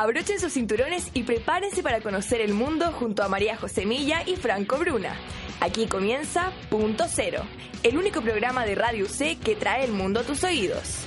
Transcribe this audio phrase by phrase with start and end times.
[0.00, 4.34] Abrochen sus cinturones y prepárense para conocer el mundo junto a María José Milla y
[4.36, 5.14] Franco Bruna.
[5.60, 7.42] Aquí comienza Punto Cero,
[7.82, 11.04] el único programa de Radio C que trae el mundo a tus oídos.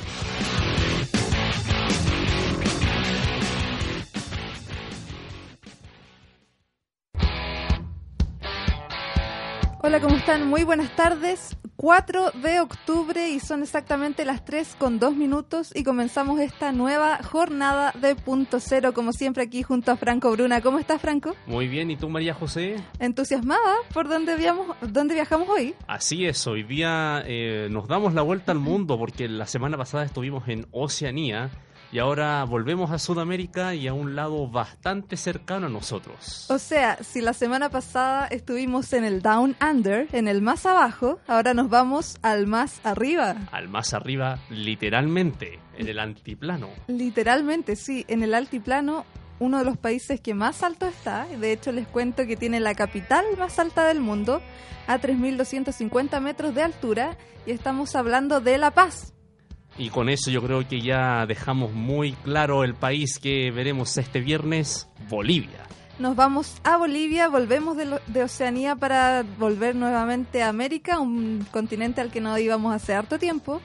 [9.85, 10.47] Hola, ¿cómo están?
[10.47, 11.57] Muy buenas tardes.
[11.75, 17.21] 4 de octubre y son exactamente las 3 con 2 minutos y comenzamos esta nueva
[17.21, 20.61] jornada de Punto Cero, como siempre aquí junto a Franco Bruna.
[20.61, 21.35] ¿Cómo estás, Franco?
[21.47, 22.77] Muy bien, ¿y tú, María José?
[22.99, 25.75] Entusiasmada por dónde, viamos, dónde viajamos hoy.
[25.85, 30.05] Así es, hoy día eh, nos damos la vuelta al mundo porque la semana pasada
[30.05, 31.51] estuvimos en Oceanía
[31.93, 36.47] y ahora volvemos a Sudamérica y a un lado bastante cercano a nosotros.
[36.49, 41.19] O sea, si la semana pasada estuvimos en el Down Under, en el más abajo,
[41.27, 43.35] ahora nos vamos al más arriba.
[43.51, 46.69] Al más arriba, literalmente, en el altiplano.
[46.87, 49.05] Literalmente, sí, en el altiplano,
[49.37, 51.27] uno de los países que más alto está.
[51.27, 54.41] De hecho, les cuento que tiene la capital más alta del mundo,
[54.87, 59.12] a 3.250 metros de altura, y estamos hablando de La Paz.
[59.77, 64.19] Y con eso yo creo que ya dejamos muy claro el país que veremos este
[64.19, 65.63] viernes, Bolivia.
[65.99, 72.01] Nos vamos a Bolivia, volvemos de, de, Oceanía para volver nuevamente a América, un continente
[72.01, 73.61] al que no íbamos hace harto tiempo.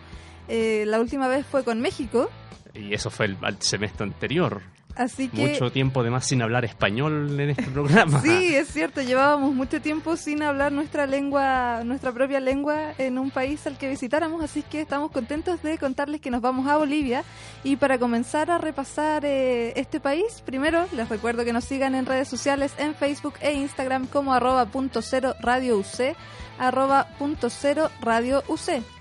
[0.46, 2.30] Eh, la última vez fue con México.
[2.74, 4.62] Y eso fue el, el semestre anterior.
[4.98, 5.46] Así que...
[5.46, 8.20] Mucho tiempo además sin hablar español en este programa.
[8.22, 13.30] sí, es cierto, llevábamos mucho tiempo sin hablar nuestra lengua, nuestra propia lengua en un
[13.30, 17.22] país al que visitáramos, así que estamos contentos de contarles que nos vamos a Bolivia
[17.62, 22.04] y para comenzar a repasar eh, este país, primero les recuerdo que nos sigan en
[22.04, 26.16] redes sociales en Facebook e Instagram como arroba punto cero radio UC,
[26.58, 28.97] arroba punto cero radio UC.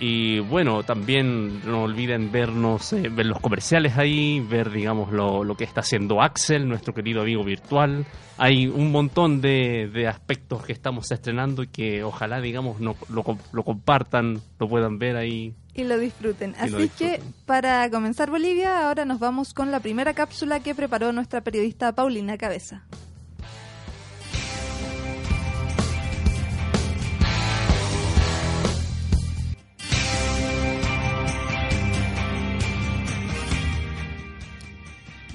[0.00, 5.56] Y bueno, también no olviden vernos, eh, ver los comerciales ahí, ver, digamos, lo, lo,
[5.56, 8.04] que está haciendo Axel, nuestro querido amigo virtual.
[8.36, 13.24] Hay un montón de, de aspectos que estamos estrenando y que ojalá, digamos, no, lo,
[13.52, 15.54] lo, compartan, lo puedan ver ahí.
[15.74, 16.50] Y lo disfruten.
[16.58, 17.20] Y Así lo disfruten.
[17.20, 21.92] que, para comenzar Bolivia, ahora nos vamos con la primera cápsula que preparó nuestra periodista
[21.92, 22.84] Paulina Cabeza.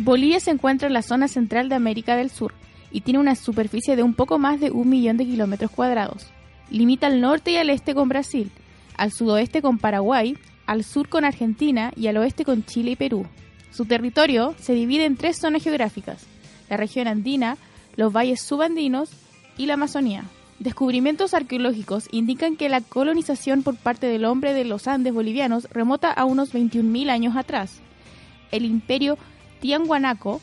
[0.07, 2.53] Bolivia se encuentra en la zona central de América del Sur
[2.91, 6.27] y tiene una superficie de un poco más de un millón de kilómetros cuadrados.
[6.69, 8.49] Limita al norte y al este con Brasil,
[8.95, 13.25] al sudoeste con Paraguay, al sur con Argentina y al oeste con Chile y Perú.
[13.69, 16.25] Su territorio se divide en tres zonas geográficas,
[16.69, 17.57] la región andina,
[17.97, 19.09] los valles subandinos
[19.57, 20.23] y la Amazonía.
[20.59, 26.13] Descubrimientos arqueológicos indican que la colonización por parte del hombre de los Andes bolivianos remota
[26.13, 27.81] a unos 21.000 años atrás.
[28.51, 29.17] El imperio
[29.59, 30.41] Tiahuanaco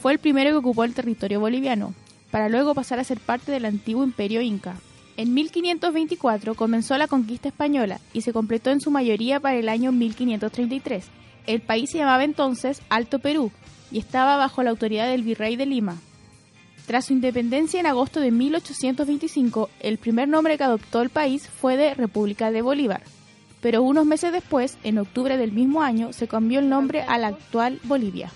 [0.00, 1.94] fue el primero que ocupó el territorio boliviano,
[2.30, 4.76] para luego pasar a ser parte del antiguo imperio inca.
[5.16, 9.92] En 1524 comenzó la conquista española y se completó en su mayoría para el año
[9.92, 11.06] 1533.
[11.46, 13.52] El país se llamaba entonces Alto Perú
[13.92, 15.96] y estaba bajo la autoridad del virrey de Lima.
[16.86, 21.76] Tras su independencia en agosto de 1825, el primer nombre que adoptó el país fue
[21.76, 23.02] de República de Bolívar,
[23.62, 27.28] pero unos meses después, en octubre del mismo año, se cambió el nombre a la
[27.28, 28.30] actual Bolivia.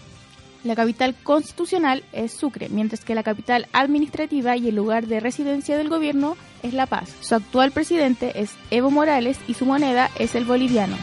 [0.64, 5.78] La capital constitucional es Sucre, mientras que la capital administrativa y el lugar de residencia
[5.78, 7.14] del gobierno es La Paz.
[7.20, 10.96] Su actual presidente es Evo Morales y su moneda es el boliviano.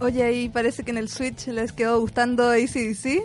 [0.00, 3.22] Oye, ahí parece que en el Switch les quedó gustando ACDC.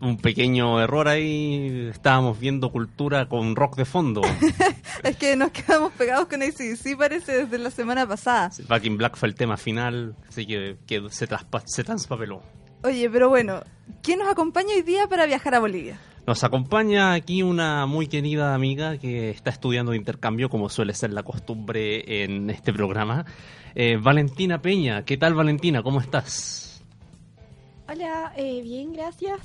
[0.00, 4.22] Un pequeño error ahí, estábamos viendo cultura con rock de fondo.
[5.02, 8.50] es que nos quedamos pegados con ACDC, parece, desde la semana pasada.
[8.66, 12.42] Back in Black fue el tema final, así que, que se, traspa, se transpapeló.
[12.82, 13.60] Oye, pero bueno,
[14.02, 16.00] ¿quién nos acompaña hoy día para viajar a Bolivia?
[16.26, 21.12] Nos acompaña aquí una muy querida amiga que está estudiando de intercambio, como suele ser
[21.12, 23.26] la costumbre en este programa.
[23.74, 25.82] Eh, Valentina Peña, ¿qué tal Valentina?
[25.82, 26.82] ¿Cómo estás?
[27.88, 29.40] Hola, eh, bien, gracias.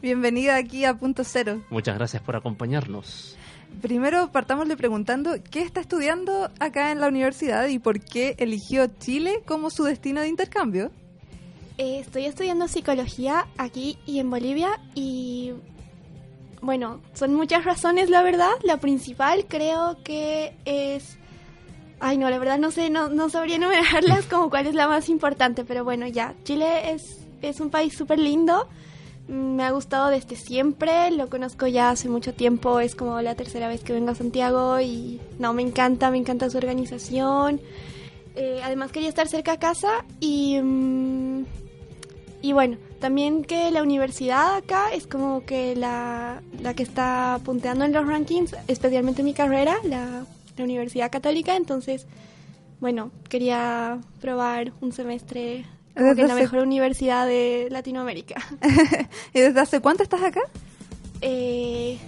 [0.00, 1.60] Bienvenida aquí a Punto Cero.
[1.70, 3.36] Muchas gracias por acompañarnos.
[3.82, 9.42] Primero partámosle preguntando qué está estudiando acá en la universidad y por qué eligió Chile
[9.44, 10.92] como su destino de intercambio.
[11.78, 15.52] Eh, estoy estudiando psicología aquí y en Bolivia y
[16.60, 18.52] bueno, son muchas razones la verdad.
[18.62, 21.18] La principal creo que es...
[21.98, 25.08] Ay no, la verdad no sé, no, no sabría enumerarlas como cuál es la más
[25.08, 28.68] importante, pero bueno, ya, Chile es, es un país súper lindo.
[29.28, 33.68] Me ha gustado desde siempre, lo conozco ya hace mucho tiempo, es como la tercera
[33.68, 37.60] vez que vengo a Santiago y no, me encanta, me encanta su organización.
[38.34, 41.44] Eh, además quería estar cerca a casa y, mm,
[42.40, 47.84] y bueno, también que la universidad acá es como que la, la que está punteando
[47.84, 50.24] en los rankings, especialmente mi carrera, la,
[50.56, 52.06] la Universidad Católica, entonces,
[52.80, 55.66] bueno, quería probar un semestre
[55.98, 58.36] como que en la mejor universidad de Latinoamérica.
[59.34, 60.40] ¿Y desde hace cuánto estás acá?
[61.20, 61.98] Eh,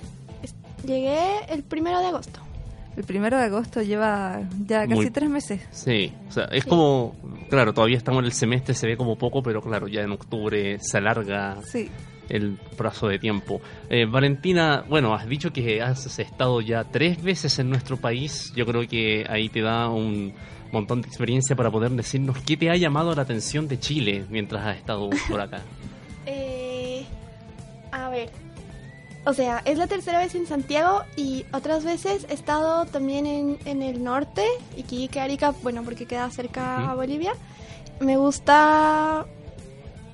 [0.86, 2.40] llegué el primero de agosto.
[2.96, 5.60] El primero de agosto lleva ya casi Muy- tres meses.
[5.70, 6.68] Sí, o sea, es Sí.
[6.68, 7.14] como,
[7.48, 10.78] claro, todavía estamos en el semestre, se ve como poco, pero claro, ya en octubre
[10.80, 11.88] se alarga Sí.
[12.28, 13.60] el plazo de tiempo.
[13.88, 18.52] Eh, Valentina, bueno, has dicho que has estado ya tres veces en nuestro país.
[18.56, 20.34] Yo creo que ahí te da un
[20.72, 24.64] montón de experiencia para poder decirnos qué te ha llamado la atención de Chile mientras
[24.66, 25.60] has estado por acá.
[26.26, 27.04] Eh,
[27.90, 28.30] a ver.
[29.24, 33.58] O sea, es la tercera vez en Santiago y otras veces he estado también en,
[33.64, 34.44] en el norte,
[34.76, 36.90] Iquique, Arica, bueno, porque queda cerca Ujú.
[36.90, 37.32] a Bolivia.
[38.00, 39.26] Me gusta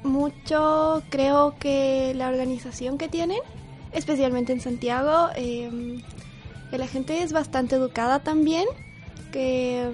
[0.03, 3.41] mucho, creo que la organización que tienen,
[3.93, 6.01] especialmente en Santiago, eh,
[6.71, 8.65] que la gente es bastante educada también,
[9.33, 9.89] que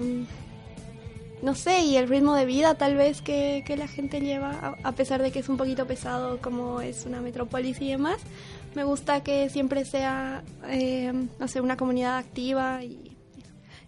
[1.43, 4.87] no sé, y el ritmo de vida tal vez que, que la gente lleva, a,
[4.87, 8.17] a pesar de que es un poquito pesado como es una metrópolis y demás,
[8.75, 13.11] me gusta que siempre sea, eh, no sé, una comunidad activa y...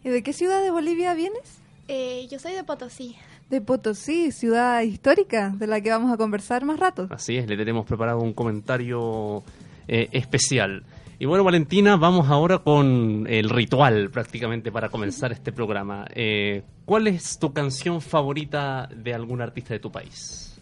[0.04, 1.60] ¿Y de qué ciudad de Bolivia vienes?
[1.88, 3.16] Eh, yo soy de Potosí.
[3.50, 7.08] De Potosí, ciudad histórica, de la que vamos a conversar más rato.
[7.10, 9.44] Así es, le tenemos preparado un comentario
[9.88, 10.84] eh, especial.
[11.18, 16.06] Y bueno, Valentina, vamos ahora con el ritual prácticamente para comenzar este programa.
[16.14, 20.60] Eh, ¿Cuál es tu canción favorita de algún artista de tu país?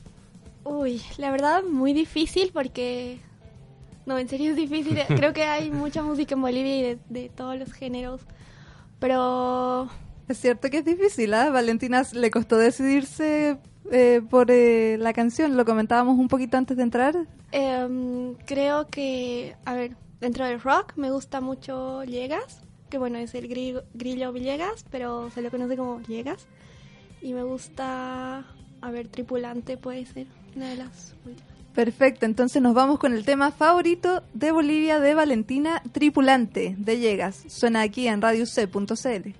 [0.63, 3.17] Uy, la verdad muy difícil porque...
[4.05, 4.99] No, en serio es difícil.
[5.07, 8.21] Creo que hay mucha música en Bolivia y de, de todos los géneros.
[8.99, 9.89] Pero
[10.27, 11.49] Es cierto que es difícil, ¿ah?
[11.49, 13.57] Valentina le costó decidirse
[13.91, 17.15] eh, por eh, la canción, lo comentábamos un poquito antes de entrar.
[17.51, 19.91] Em, creo que, a ver,
[20.23, 25.29] dentro del rock me gusta mucho Villegas, que bueno, es el gri- grillo Villegas, pero
[25.31, 26.47] se lo conoce como Villegas.
[27.21, 28.45] Y me gusta,
[28.81, 31.51] a ver, Tripulante puede ser una de las últimas.
[31.75, 37.43] Perfecto, entonces nos vamos con el tema favorito de Bolivia de Valentina, Tripulante, de Llegas.
[37.47, 39.33] Suena aquí en radioc.cl.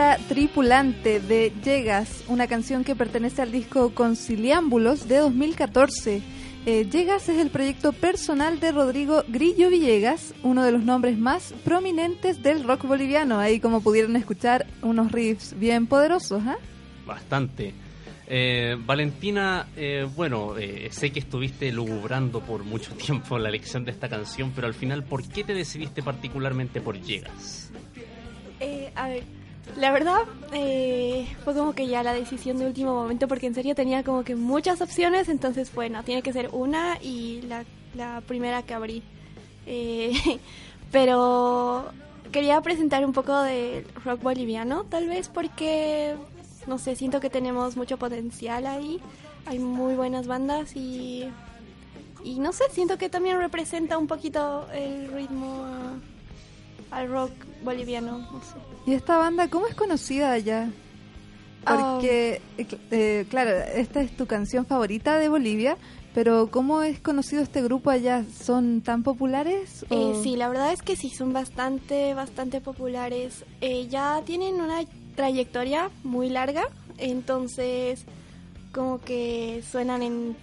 [0.00, 6.22] era Tripulante de Llegas, una canción que pertenece al disco Conciliámbulos de 2014.
[6.64, 11.52] Eh, Llegas es el proyecto personal de Rodrigo Grillo Villegas, uno de los nombres más
[11.66, 13.38] prominentes del rock boliviano.
[13.38, 16.56] Ahí como pudieron escuchar unos riffs bien poderosos, ¿ah?
[17.04, 17.74] Bastante.
[18.26, 23.90] Eh, Valentina, eh, bueno, eh, sé que estuviste lugubrando por mucho tiempo la elección de
[23.90, 27.70] esta canción, pero al final, ¿por qué te decidiste particularmente por Llegas?
[28.60, 29.24] Eh, a ver,
[29.76, 30.20] la verdad
[30.52, 34.24] eh, fue como que ya la decisión de último momento porque en serio tenía como
[34.24, 39.02] que muchas opciones, entonces bueno, tiene que ser una y la, primera que abrí.
[39.66, 40.12] Eh,
[40.92, 41.86] pero
[42.32, 46.14] quería presentar un poco de rock boliviano, tal vez porque,
[46.66, 49.00] no sé, siento que tenemos mucho potencial ahí,
[49.46, 51.28] hay muy buenas bandas y,
[52.24, 55.66] y no sé, siento que también representa un poquito el ritmo
[56.90, 57.32] al rock
[57.62, 58.56] boliviano, no sé.
[58.86, 60.70] ¿Y esta banda cómo es conocida allá?
[61.64, 65.76] Porque, eh, eh, claro, esta es tu canción favorita de Bolivia,
[66.14, 68.24] pero ¿cómo es conocido este grupo allá?
[68.24, 69.84] ¿Son tan populares?
[69.90, 73.44] Eh, sí, la verdad es que sí, son bastante, bastante populares.
[73.60, 74.80] Eh, ya tienen una
[75.14, 76.64] trayectoria muy larga,
[76.98, 78.04] entonces
[78.72, 80.36] como que suenan en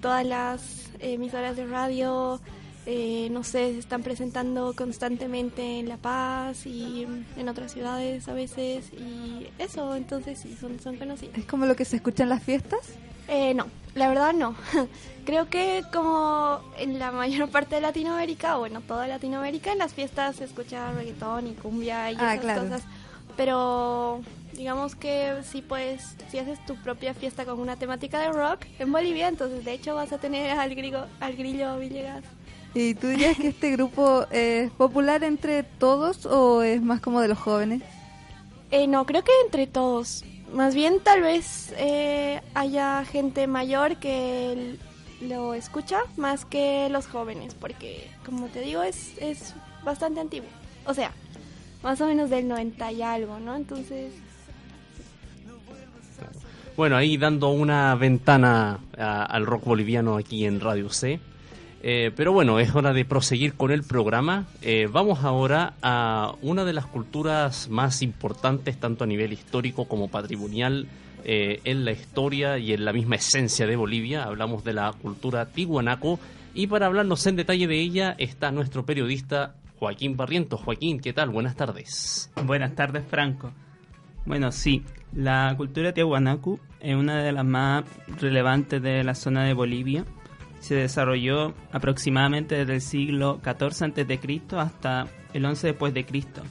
[0.00, 2.40] todas las emisoras de radio,
[2.90, 8.32] eh, no sé, se están presentando constantemente en La Paz y en otras ciudades a
[8.32, 11.36] veces y eso, entonces sí, son, son conocidos.
[11.36, 12.80] ¿Es como lo que se escucha en las fiestas?
[13.28, 14.54] Eh, no, la verdad no.
[15.26, 19.92] Creo que como en la mayor parte de Latinoamérica, o bueno, toda Latinoamérica, en las
[19.92, 22.62] fiestas se escucha reggaetón y cumbia y Ah, esas claro.
[22.62, 22.82] cosas.
[23.36, 24.22] Pero
[24.54, 28.90] digamos que si pues, si haces tu propia fiesta con una temática de rock en
[28.90, 32.24] Bolivia, entonces de hecho vas a tener al, grigo, al grillo Villegas.
[32.74, 37.28] ¿Y tú dirías que este grupo es popular entre todos o es más como de
[37.28, 37.82] los jóvenes?
[38.70, 40.24] Eh, no, creo que entre todos.
[40.52, 44.76] Más bien tal vez eh, haya gente mayor que
[45.20, 50.48] lo escucha más que los jóvenes, porque como te digo es, es bastante antiguo.
[50.86, 51.12] O sea,
[51.82, 53.56] más o menos del 90 y algo, ¿no?
[53.56, 54.12] Entonces,
[56.76, 61.18] Bueno, ahí dando una ventana a- al rock boliviano aquí en Radio C.
[61.82, 64.46] Eh, pero bueno, es hora de proseguir con el programa.
[64.62, 70.08] Eh, vamos ahora a una de las culturas más importantes, tanto a nivel histórico como
[70.08, 70.88] patrimonial,
[71.24, 74.24] eh, en la historia y en la misma esencia de Bolivia.
[74.24, 76.18] Hablamos de la cultura tihuanaco.
[76.54, 80.60] Y para hablarnos en detalle de ella está nuestro periodista Joaquín Barrientos.
[80.60, 81.28] Joaquín, ¿qué tal?
[81.30, 82.32] Buenas tardes.
[82.44, 83.52] Buenas tardes, Franco.
[84.26, 84.82] Bueno, sí,
[85.14, 87.84] la cultura tiahuanacu es una de las más
[88.20, 90.04] relevantes de la zona de Bolivia.
[90.60, 94.40] Se desarrolló aproximadamente desde el siglo XIV a.C.
[94.56, 96.42] hasta el 11 después de Cristo.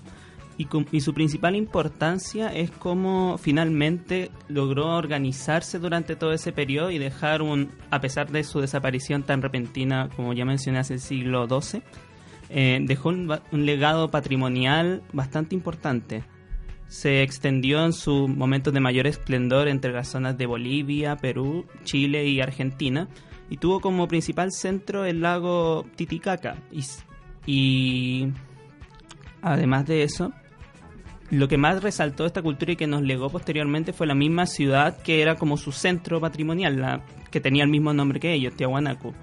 [0.58, 7.44] Y, su principal importancia es cómo finalmente logró organizarse durante todo ese periodo y dejar
[7.44, 11.84] un, a pesar de su desaparición tan repentina, como ya mencioné hace el siglo XII,
[12.50, 16.24] eh, dejó un, un legado patrimonial bastante importante.
[16.88, 22.26] Se extendió en sus momentos de mayor esplendor entre las zonas de Bolivia, Perú, Chile
[22.26, 23.08] y Argentina
[23.50, 26.58] y tuvo como principal centro el lago Titicaca.
[27.46, 28.28] Y,
[29.42, 30.34] además de eso,
[31.30, 35.02] lo que más resaltó esta cultura y que nos legó posteriormente fue la misma ciudad
[35.02, 39.14] que era como su centro patrimonial, la que tenía el mismo nombre que ellos, Tiahuanacu,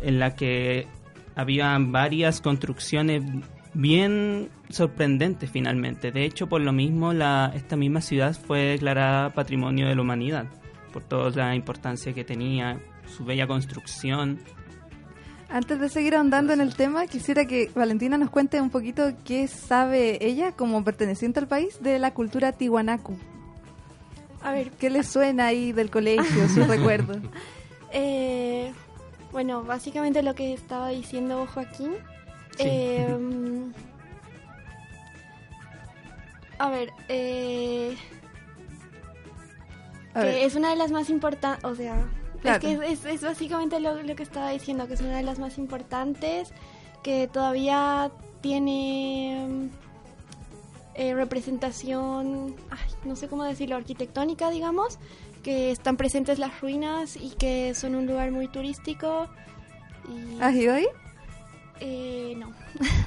[0.00, 0.86] en la que
[1.34, 3.22] había varias construcciones
[3.74, 6.12] bien sorprendente finalmente.
[6.12, 10.46] De hecho, por lo mismo, la, esta misma ciudad fue declarada Patrimonio de la Humanidad,
[10.92, 14.38] por toda la importancia que tenía, su bella construcción.
[15.48, 19.46] Antes de seguir ahondando en el tema, quisiera que Valentina nos cuente un poquito qué
[19.46, 23.16] sabe ella como perteneciente al país de la cultura tiwanaku.
[24.42, 27.18] A ver, ¿Qué le suena ahí del colegio, sus recuerdos?
[27.92, 28.72] eh,
[29.32, 31.92] bueno, básicamente lo que estaba diciendo Joaquín.
[32.56, 32.64] Sí.
[32.66, 33.16] eh,
[36.58, 37.96] a ver, eh,
[40.14, 41.96] A que ver, es una de las más importantes, o sea,
[42.44, 42.68] Claro.
[42.68, 45.38] es que es, es básicamente lo, lo que estaba diciendo, que es una de las
[45.38, 46.52] más importantes,
[47.02, 48.10] que todavía
[48.40, 49.68] tiene mm,
[50.96, 54.98] eh, representación, ay, no sé cómo decirlo, arquitectónica, digamos,
[55.42, 59.28] que están presentes las ruinas y que son un lugar muy turístico.
[60.08, 60.86] Y, ¿Has ido ahí?
[61.80, 62.52] eh, no,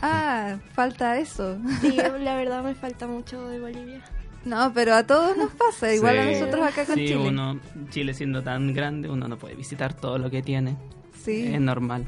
[0.02, 1.58] Ah, falta eso.
[1.82, 4.04] Sí, la verdad me falta mucho de Bolivia.
[4.48, 7.28] No, pero a todos nos pasa, igual a nosotros acá con Sí, Chile.
[7.28, 10.78] uno, Chile siendo tan grande, uno no puede visitar todo lo que tiene.
[11.24, 12.06] Sí, Es normal.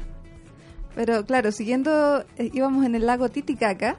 [0.94, 3.96] pero claro, siguiendo, eh, íbamos en el lago Titicaca.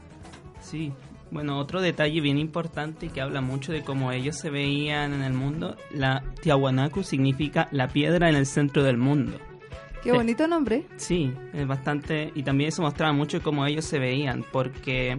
[0.62, 0.92] Sí.
[1.30, 5.32] Bueno, otro detalle bien importante que habla mucho de cómo ellos se veían en el
[5.34, 9.38] mundo, la Tiahuanacu significa la piedra en el centro del mundo.
[10.04, 10.84] Qué bonito nombre.
[10.98, 12.32] Sí, es bastante.
[12.36, 15.18] Y también eso mostraba mucho cómo ellos se veían, porque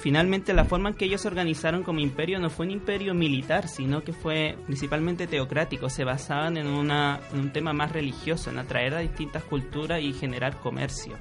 [0.00, 3.68] finalmente la forma en que ellos se organizaron como imperio no fue un imperio militar,
[3.68, 5.88] sino que fue principalmente teocrático.
[5.88, 10.12] Se basaban en, una, en un tema más religioso, en atraer a distintas culturas y
[10.12, 11.16] generar comercio.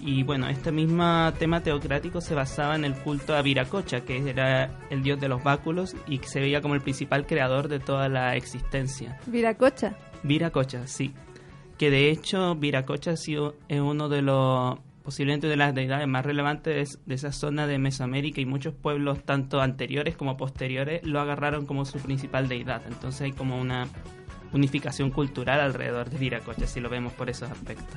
[0.00, 4.78] Y bueno, este mismo tema teocrático se basaba en el culto a Viracocha, que era
[4.90, 8.08] el dios de los báculos y que se veía como el principal creador de toda
[8.08, 9.18] la existencia.
[9.26, 9.96] Viracocha.
[10.22, 11.14] Viracocha, sí.
[11.78, 16.26] Que de hecho Viracocha ha sido es uno de los posiblemente de las deidades más
[16.26, 21.64] relevantes de esa zona de Mesoamérica y muchos pueblos tanto anteriores como posteriores lo agarraron
[21.64, 22.82] como su principal deidad.
[22.88, 23.86] Entonces hay como una
[24.52, 27.96] unificación cultural alrededor de Viracocha si lo vemos por esos aspectos.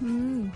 [0.00, 0.46] Mm.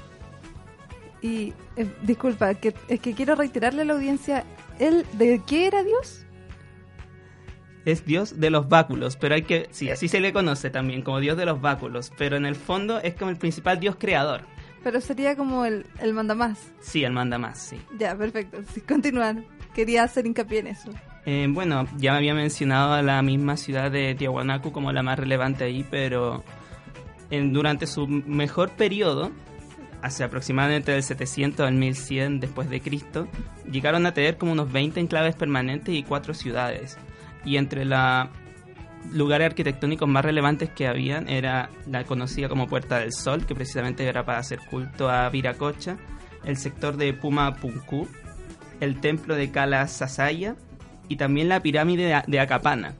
[1.20, 4.44] Y eh, disculpa, que, es que quiero reiterarle a la audiencia,
[4.79, 6.24] ¿él de qué era Dios?
[7.85, 11.18] Es dios de los báculos, pero hay que, sí, así se le conoce también como
[11.18, 14.42] dios de los báculos, pero en el fondo es como el principal dios creador.
[14.87, 16.72] Pero sería como el, el mandamás.
[16.81, 17.77] Sí, el manda más, sí.
[17.99, 18.59] Ya, perfecto.
[18.72, 19.42] Sí, continuar.
[19.75, 20.90] Quería hacer hincapié en eso.
[21.25, 25.64] Eh, bueno, ya había mencionado a la misma ciudad de Tiahuanacu como la más relevante
[25.64, 26.44] ahí, pero
[27.31, 29.33] en- durante su mejor periodo,
[30.03, 33.27] hacia aproximadamente del 700 al 1100 después de Cristo,
[33.68, 36.96] llegaron a tener como unos 20 enclaves permanentes y cuatro ciudades.
[37.44, 38.29] Y entre los
[39.12, 44.05] lugares arquitectónicos más relevantes que habían era la conocida como Puerta del Sol, que precisamente
[44.07, 45.97] era para hacer culto a Viracocha,
[46.45, 48.09] el sector de Puma Punku,
[48.81, 50.57] el templo de Kala Sasaya
[51.09, 52.95] y también la pirámide de, Acapana.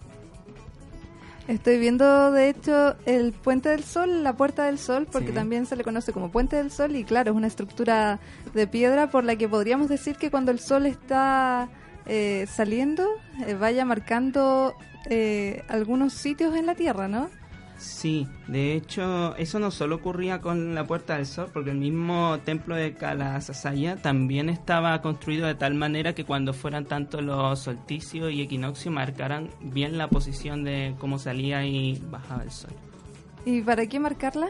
[1.49, 5.35] Estoy viendo, de hecho, el Puente del Sol, la Puerta del Sol, porque Sí.
[5.35, 8.19] también se le conoce como Puente del Sol y claro, es una estructura
[8.53, 11.69] de piedra por la que podríamos decir que cuando el sol está
[12.07, 13.05] eh, saliendo,
[13.47, 14.77] eh, vaya marcando
[15.11, 17.29] eh, algunos sitios en la Tierra, ¿no?
[17.79, 22.39] Sí, de hecho, eso no solo ocurría con la Puerta del Sol, porque el mismo
[22.45, 27.59] templo de Kala Sasaya también estaba construido de tal manera que cuando fueran tanto los
[27.59, 32.73] solsticios y equinoccios marcaran bien la posición de cómo salía y bajaba el sol.
[33.45, 34.49] ¿Y para qué marcarla?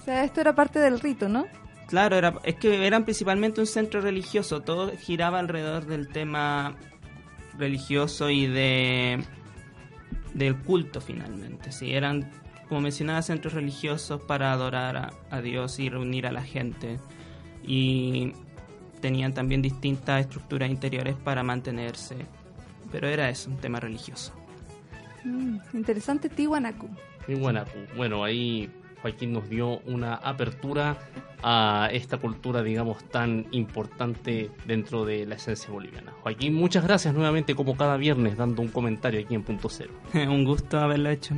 [0.00, 1.44] O sea, esto era parte del rito, ¿no?
[1.90, 6.76] Claro, era, es que eran principalmente un centro religioso, todo giraba alrededor del tema
[7.58, 9.24] religioso y de
[10.32, 11.72] del culto finalmente.
[11.72, 12.30] Sí, eran,
[12.68, 17.00] como mencionaba, centros religiosos para adorar a, a Dios y reunir a la gente.
[17.66, 18.34] Y
[19.00, 22.16] tenían también distintas estructuras interiores para mantenerse.
[22.92, 24.32] Pero era eso, un tema religioso.
[25.24, 26.88] Mm, interesante Tiwanaku.
[27.26, 27.64] Buena.
[27.96, 28.70] Bueno, ahí
[29.02, 30.98] Joaquín nos dio una apertura
[31.42, 36.12] a esta cultura, digamos, tan importante dentro de la esencia boliviana.
[36.22, 39.92] Joaquín, muchas gracias nuevamente, como cada viernes, dando un comentario aquí en Punto Cero.
[40.14, 41.34] un gusto haberlo hecho.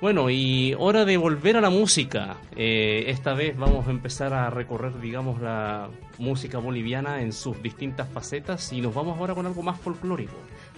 [0.00, 2.36] Bueno, y hora de volver a la música.
[2.56, 8.08] Eh, esta vez vamos a empezar a recorrer, digamos, la música boliviana en sus distintas
[8.08, 10.34] facetas y nos vamos ahora con algo más folclórico.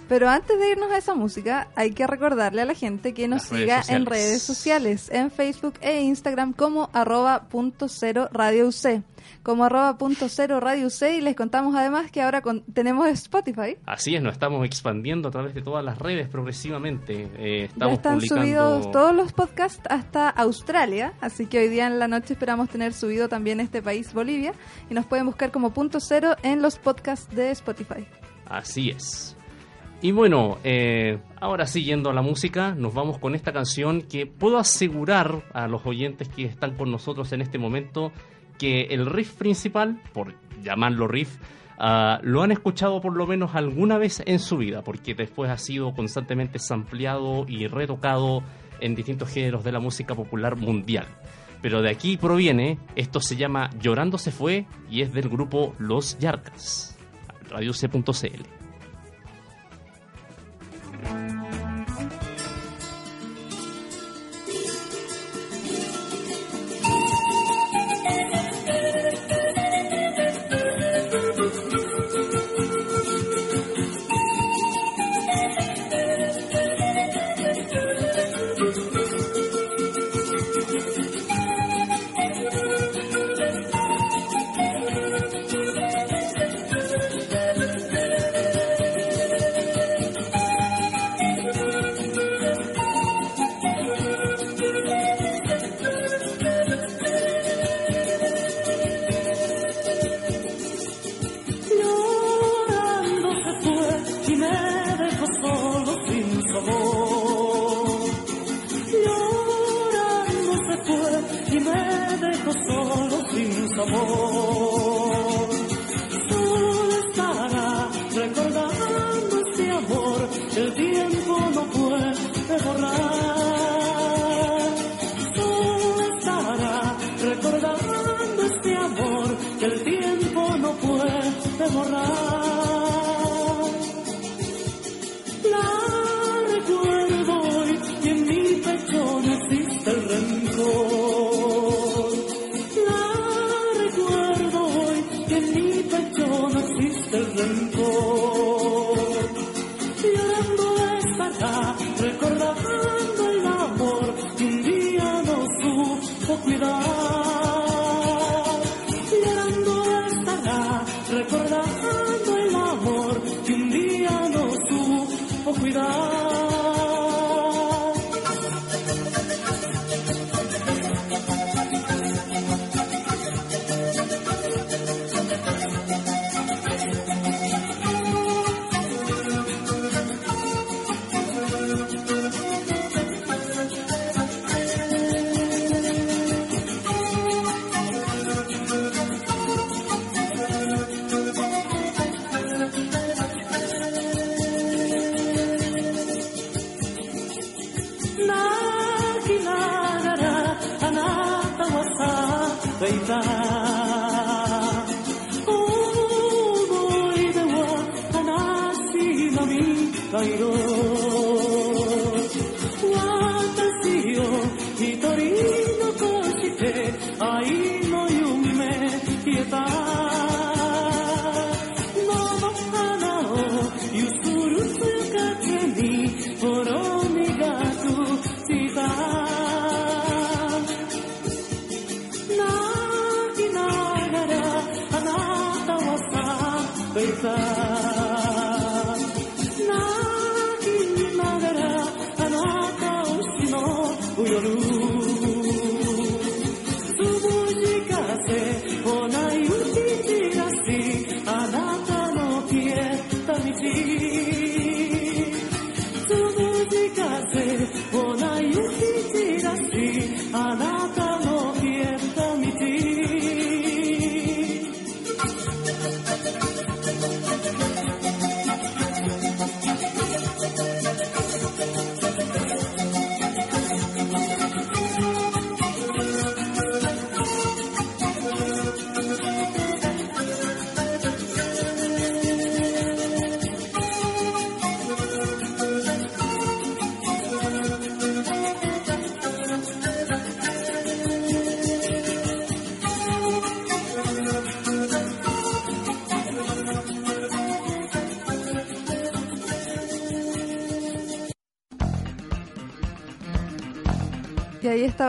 [0.09, 3.43] Pero antes de irnos a esa música, hay que recordarle a la gente que nos
[3.43, 8.69] Las redes siga en redes sociales, en Facebook e Instagram como arroba punto cero radio
[8.69, 9.03] UC,
[9.43, 13.77] como arroba punto cero radio UC y les contamos además que ahora con- tenemos Spotify.
[13.85, 17.29] Así es, nos estamos expandiendo a través de todas las redes progresivamente.
[17.37, 18.43] Eh, Ya estamos están publicando...
[18.43, 22.93] subidos todos los podcasts hasta Australia, así que hoy día en la noche esperamos tener
[22.95, 24.53] subido también este país, Bolivia,
[24.89, 28.07] y nos pueden buscar como punto cero en los podcasts de Spotify.
[28.49, 29.33] Así es.
[30.03, 34.59] Y bueno, eh, ahora siguiendo a la música, nos vamos con esta canción que puedo
[34.59, 38.13] asegurar a los oyentes que están con nosotros en este momento
[38.59, 41.39] que el riff principal, por llamarlo riff,
[41.79, 45.59] ah, lo han escuchado por lo menos alguna vez en su vida, porque después ha
[45.59, 48.43] sido constantemente sampleado y retocado
[48.81, 51.07] en distintos géneros de la música popular mundial.
[51.63, 56.19] Pero de aquí proviene, esto se llama Llorando se fue y es del grupo Los
[56.19, 56.99] Yarcas.
[57.49, 58.56] RadioC.cl.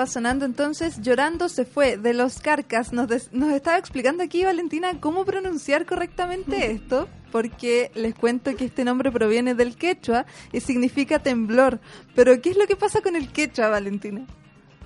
[0.07, 2.93] sonando entonces Llorando se fue de los Carcas.
[2.93, 8.65] Nos, des- nos estaba explicando aquí Valentina cómo pronunciar correctamente esto, porque les cuento que
[8.65, 11.79] este nombre proviene del quechua y significa temblor.
[12.15, 14.25] Pero ¿qué es lo que pasa con el quechua, Valentina?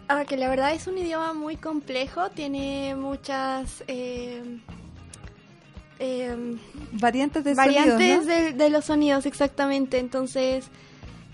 [0.07, 4.41] Ah, que la verdad es un idioma muy complejo, tiene muchas eh,
[5.99, 6.57] eh,
[6.93, 8.33] Variantes de variantes sonidos, ¿no?
[8.33, 9.99] de, de los sonidos, exactamente.
[9.99, 10.65] Entonces,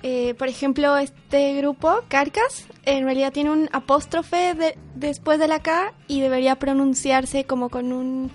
[0.03, 5.59] eh, por ejemplo, este grupo, Carcas, en realidad tiene un apóstrofe de- después de la
[5.61, 8.31] K y debería pronunciarse como con un...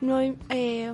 [0.00, 0.92] No, eh,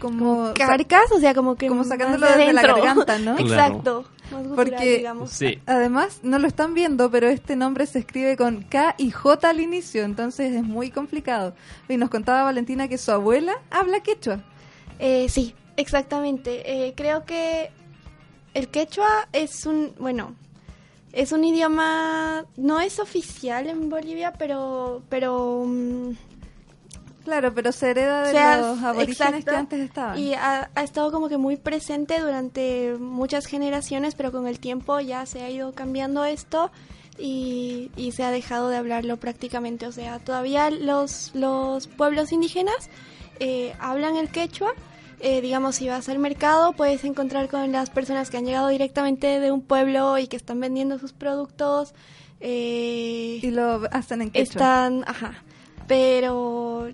[0.00, 3.36] como carcas, o sea, como que como sacándolo de desde la garganta, ¿no?
[3.38, 4.04] Exacto.
[4.30, 5.30] Gutural, Porque digamos.
[5.30, 5.58] Sí.
[5.66, 9.60] además no lo están viendo, pero este nombre se escribe con K y J al
[9.60, 11.54] inicio, entonces es muy complicado.
[11.88, 14.40] Y nos contaba Valentina que su abuela habla quechua.
[14.98, 16.88] Eh, sí, exactamente.
[16.88, 17.70] Eh, creo que
[18.56, 20.34] el quechua es un, bueno,
[21.12, 26.12] es un idioma, no es oficial en Bolivia, pero, pero mm,
[27.24, 30.18] Claro, pero se hereda de los aborígenes exacto, que antes estaban.
[30.18, 35.00] Y ha, ha estado como que muy presente durante muchas generaciones, pero con el tiempo
[35.00, 36.70] ya se ha ido cambiando esto
[37.18, 39.88] y, y se ha dejado de hablarlo prácticamente.
[39.88, 42.90] O sea, todavía los, los pueblos indígenas
[43.40, 44.72] eh, hablan el quechua.
[45.20, 49.40] Eh, digamos, si vas al mercado puedes encontrar con las personas que han llegado directamente
[49.40, 51.94] de un pueblo y que están vendiendo sus productos.
[52.40, 54.42] eh, Y lo hacen en quechua.
[54.42, 55.42] están, ajá,
[55.86, 56.88] pero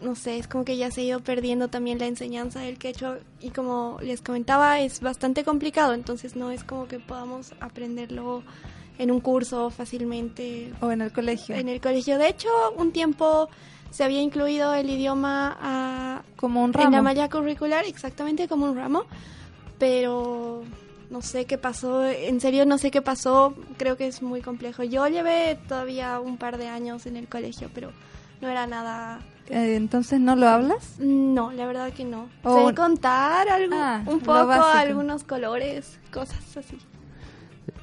[0.00, 3.18] no sé, es como que ya se ha ido perdiendo también la enseñanza del quechua
[3.40, 8.42] y como les comentaba es bastante complicado, entonces no es como que podamos aprenderlo
[8.98, 11.54] en un curso fácilmente O en el colegio.
[11.54, 12.18] en el colegio.
[12.18, 13.48] De hecho, un tiempo
[13.92, 17.02] se había incluido el idioma a- Como un en la ramo.
[17.04, 19.04] malla curricular, exactamente como un ramo,
[19.78, 20.62] pero
[21.10, 24.82] no sé qué pasó, en serio no sé qué pasó, creo que es muy complejo.
[24.82, 27.90] Yo llevé todavía un par de años en el colegio, pero
[28.40, 29.20] no era nada...
[29.48, 30.94] Eh, entonces, ¿no lo hablas?
[30.98, 32.28] No, la verdad que no.
[32.44, 32.68] Oh.
[32.68, 36.78] Sé contar algo, Ah, un poco, algunos colores, cosas así.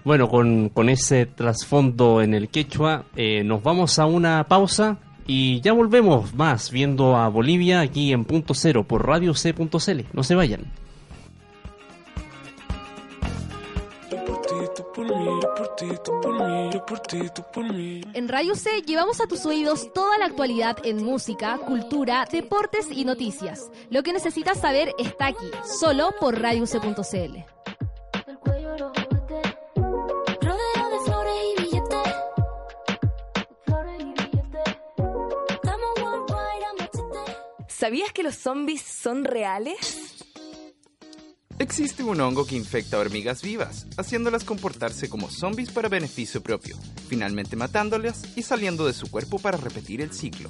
[0.06, 4.98] Bueno, con, con ese trasfondo en el quechua, eh, nos vamos a una pausa
[5.32, 10.02] y ya volvemos más viendo a Bolivia aquí en Punto Cero por Radio C.cl.
[10.12, 10.72] No se vayan.
[18.16, 23.06] En Radio C llevamos a tus oídos toda la actualidad en música, cultura, deportes y
[23.06, 23.70] noticias.
[23.92, 26.80] Lo que necesitas saber está aquí, solo por radioc.cl.
[26.88, 27.59] Rodeo
[37.80, 40.26] ¿Sabías que los zombies son reales?
[41.60, 46.76] Existe un hongo que infecta a hormigas vivas, haciéndolas comportarse como zombies para beneficio propio,
[47.08, 50.50] finalmente matándolas y saliendo de su cuerpo para repetir el ciclo.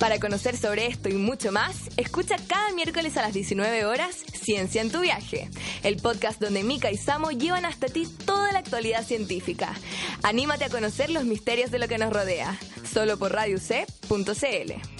[0.00, 4.82] Para conocer sobre esto y mucho más, escucha cada miércoles a las 19 horas Ciencia
[4.82, 5.48] en tu viaje,
[5.84, 9.72] el podcast donde Mika y Samo llevan hasta ti toda la actualidad científica.
[10.24, 12.58] Anímate a conocer los misterios de lo que nos rodea,
[12.92, 14.93] solo por radioc.cl.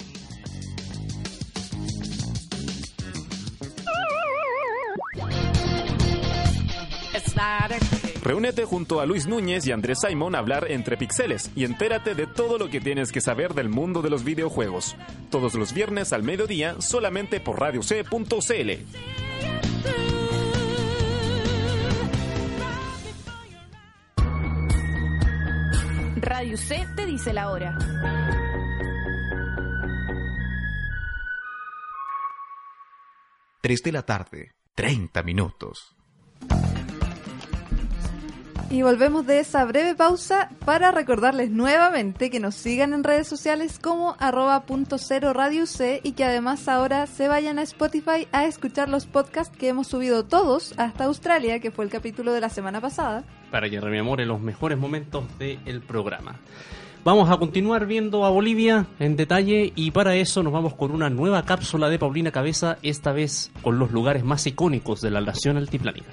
[8.25, 12.27] Reúnete junto a Luis Núñez y Andrés Simon a hablar entre pixeles y entérate de
[12.27, 14.97] todo lo que tienes que saber del mundo de los videojuegos.
[15.31, 18.71] Todos los viernes al mediodía solamente por radioc.cl.
[26.17, 27.77] Radio C te dice la hora.
[33.61, 35.95] Tres de la tarde, 30 minutos.
[38.75, 43.79] Y volvemos de esa breve pausa para recordarles nuevamente que nos sigan en redes sociales
[43.79, 48.47] como arroba punto cero radio C y que además ahora se vayan a Spotify a
[48.47, 52.49] escuchar los podcasts que hemos subido todos hasta Australia, que fue el capítulo de la
[52.49, 53.23] semana pasada.
[53.53, 56.41] para que rememore los mejores momentos del programa.
[57.05, 61.11] Vamos a continuar viendo a Bolivia en detalle y para eso nos vamos con una
[61.11, 65.59] nueva cápsula de Paulina Cabeza, esta vez con los lugares más icónicos de la nación
[65.59, 66.11] altiplánica.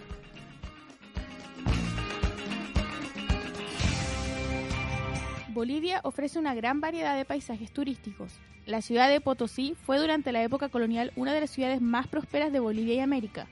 [5.62, 8.34] Bolivia ofrece una gran variedad de paisajes turísticos.
[8.66, 12.52] La ciudad de Potosí fue durante la época colonial una de las ciudades más prósperas
[12.52, 13.46] de Bolivia y América.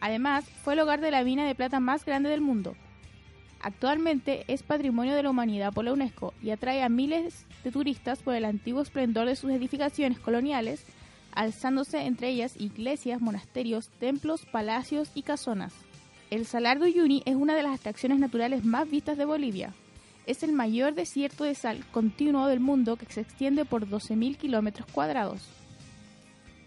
[0.00, 2.76] Además, fue el hogar de la mina de plata más grande del mundo.
[3.60, 8.20] Actualmente es Patrimonio de la Humanidad por la UNESCO y atrae a miles de turistas
[8.20, 10.86] por el antiguo esplendor de sus edificaciones coloniales,
[11.32, 15.74] alzándose entre ellas iglesias, monasterios, templos, palacios y casonas.
[16.30, 19.74] El Salar de Uyuni es una de las atracciones naturales más vistas de Bolivia.
[20.26, 24.86] Es el mayor desierto de sal continuo del mundo que se extiende por 12.000 kilómetros
[24.92, 25.42] cuadrados.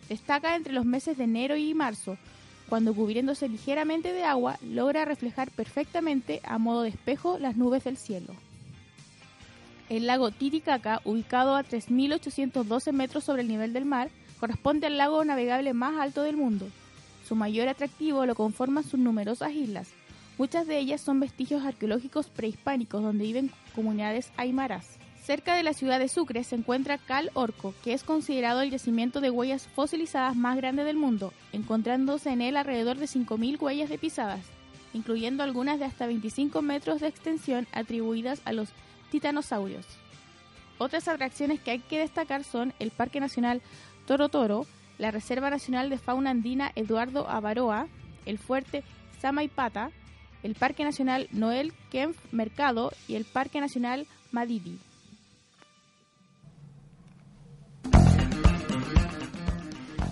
[0.10, 2.18] Destaca entre los meses de enero y marzo,
[2.70, 7.98] cuando cubriéndose ligeramente de agua logra reflejar perfectamente a modo de espejo las nubes del
[7.98, 8.34] cielo.
[9.88, 15.24] El lago Titicaca, ubicado a 3.812 metros sobre el nivel del mar, corresponde al lago
[15.24, 16.68] navegable más alto del mundo.
[17.28, 19.90] Su mayor atractivo lo conforman sus numerosas islas.
[20.38, 24.98] Muchas de ellas son vestigios arqueológicos prehispánicos donde viven comunidades aymaras.
[25.24, 29.22] Cerca de la ciudad de Sucre se encuentra Cal Orco, que es considerado el yacimiento
[29.22, 33.98] de huellas fosilizadas más grande del mundo, encontrándose en él alrededor de 5.000 huellas de
[33.98, 34.46] pisadas,
[34.94, 38.70] incluyendo algunas de hasta 25 metros de extensión atribuidas a los
[39.10, 39.86] titanosaurios.
[40.78, 43.62] Otras atracciones que hay que destacar son el Parque Nacional
[44.06, 44.68] Toro Toro,
[44.98, 47.88] la Reserva Nacional de Fauna Andina Eduardo Avaroa,
[48.26, 48.84] el Fuerte
[49.22, 49.92] Samaipata,
[50.44, 54.80] el Parque Nacional Noel Kempf Mercado y el Parque Nacional Madidi.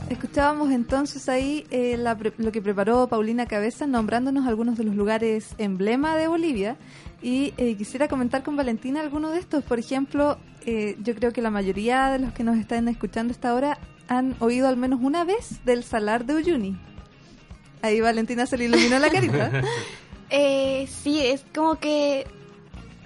[0.10, 4.96] Escuchábamos entonces ahí eh, la pre- lo que preparó Paulina Cabeza nombrándonos algunos de los
[4.96, 6.76] lugares emblema de Bolivia
[7.22, 9.64] y eh, quisiera comentar con Valentina algunos de estos.
[9.64, 13.50] Por ejemplo, eh, yo creo que la mayoría de los que nos están escuchando hasta
[13.50, 16.78] ahora han oído al menos una vez del Salar de Uyuni.
[17.82, 19.52] Ahí Valentina se le iluminó la carita.
[20.36, 22.26] Eh, sí, es como que,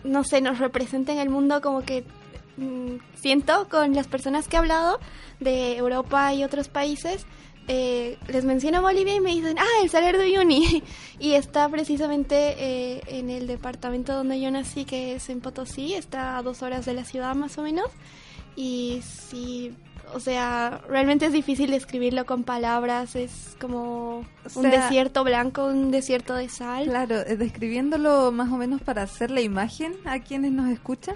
[0.06, 2.06] no sé, nos representa en el mundo como que
[2.56, 4.98] mm, siento con las personas que he hablado
[5.42, 7.26] de Europa y otros países,
[7.68, 10.84] eh, les menciono Bolivia y me dicen, ah, el Salar de Uyuni.
[11.20, 16.38] y está precisamente eh, en el departamento donde yo nací, que es en Potosí, está
[16.38, 17.90] a dos horas de la ciudad más o menos.
[18.56, 19.76] Y sí,
[20.14, 25.66] o sea, realmente es difícil describirlo con palabras, es como O un sea, desierto blanco,
[25.66, 26.86] un desierto de sal.
[26.86, 31.16] Claro, eh, describiéndolo más o menos para hacer la imagen a quienes nos escuchan,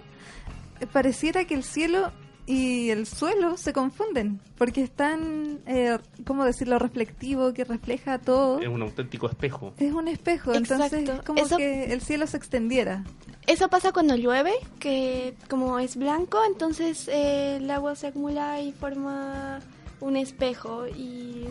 [0.80, 2.12] eh, pareciera que el cielo
[2.52, 8.60] y el suelo se confunden, porque están, eh, ¿cómo decirlo?, reflectivo, que refleja todo.
[8.60, 9.74] Es un auténtico espejo.
[9.78, 11.14] Es un espejo, entonces Exacto.
[11.22, 13.04] es como Eso- que el cielo se extendiera.
[13.48, 18.72] Eso pasa cuando llueve, que como es blanco, entonces eh, el agua se acumula y
[18.72, 19.60] forma
[20.00, 21.46] un espejo y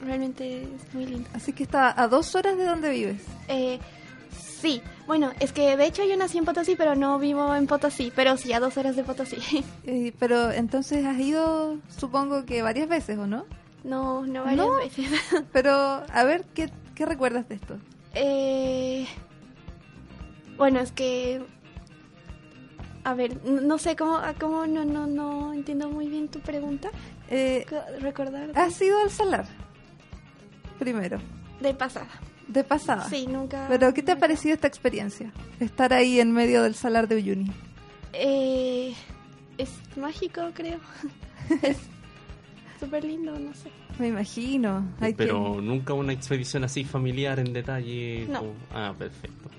[0.00, 1.28] realmente es muy lindo.
[1.32, 3.22] Así que está a dos horas de donde vives.
[3.48, 3.78] Eh,
[4.64, 8.10] sí, bueno, es que de hecho yo nací en Potosí, pero no vivo en Potosí,
[8.16, 9.36] pero sí a dos horas de Potosí.
[9.86, 13.44] Eh, pero entonces has ido, supongo que varias veces, ¿o no?
[13.84, 14.74] No, no varias ¿No?
[14.76, 15.06] veces.
[15.52, 17.76] Pero, a ver, ¿qué, qué recuerdas de esto?
[18.14, 19.06] Eh,
[20.56, 21.42] bueno, es que...
[23.04, 26.88] A ver, no sé cómo, cómo no, no, no entiendo muy bien tu pregunta.
[27.28, 29.44] Eh, Co- Recordar ¿Has ido al salar?
[30.78, 31.18] Primero,
[31.60, 32.08] de pasada.
[32.48, 33.08] De pasada.
[33.08, 33.66] Sí, nunca.
[33.68, 35.32] Pero, ¿qué te ha parecido esta experiencia?
[35.60, 37.50] Estar ahí en medio del salar de Uyuni.
[38.12, 38.94] Eh,
[39.58, 40.78] es mágico, creo.
[41.62, 41.78] es
[42.80, 43.70] súper lindo, no sé.
[43.98, 44.84] Me imagino.
[45.00, 48.26] Hay que- Pero nunca una expedición así familiar en detalle.
[48.28, 48.42] No.
[48.72, 49.50] Ah, perfecto.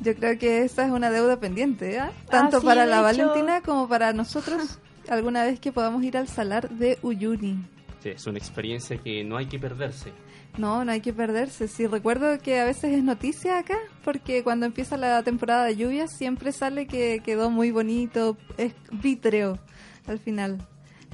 [0.00, 2.10] Yo creo que esa es una deuda pendiente, ¿ah?
[2.28, 3.24] Tanto sí, para la hecho.
[3.28, 4.78] Valentina como para nosotros.
[5.08, 7.58] alguna vez que podamos ir al salar de Uyuni.
[8.02, 10.10] Sí, es una experiencia que no hay que perderse.
[10.58, 11.66] No, no hay que perderse.
[11.66, 16.12] Sí, recuerdo que a veces es noticia acá, porque cuando empieza la temporada de lluvias
[16.12, 19.58] siempre sale que quedó muy bonito, es vítreo
[20.06, 20.58] al final.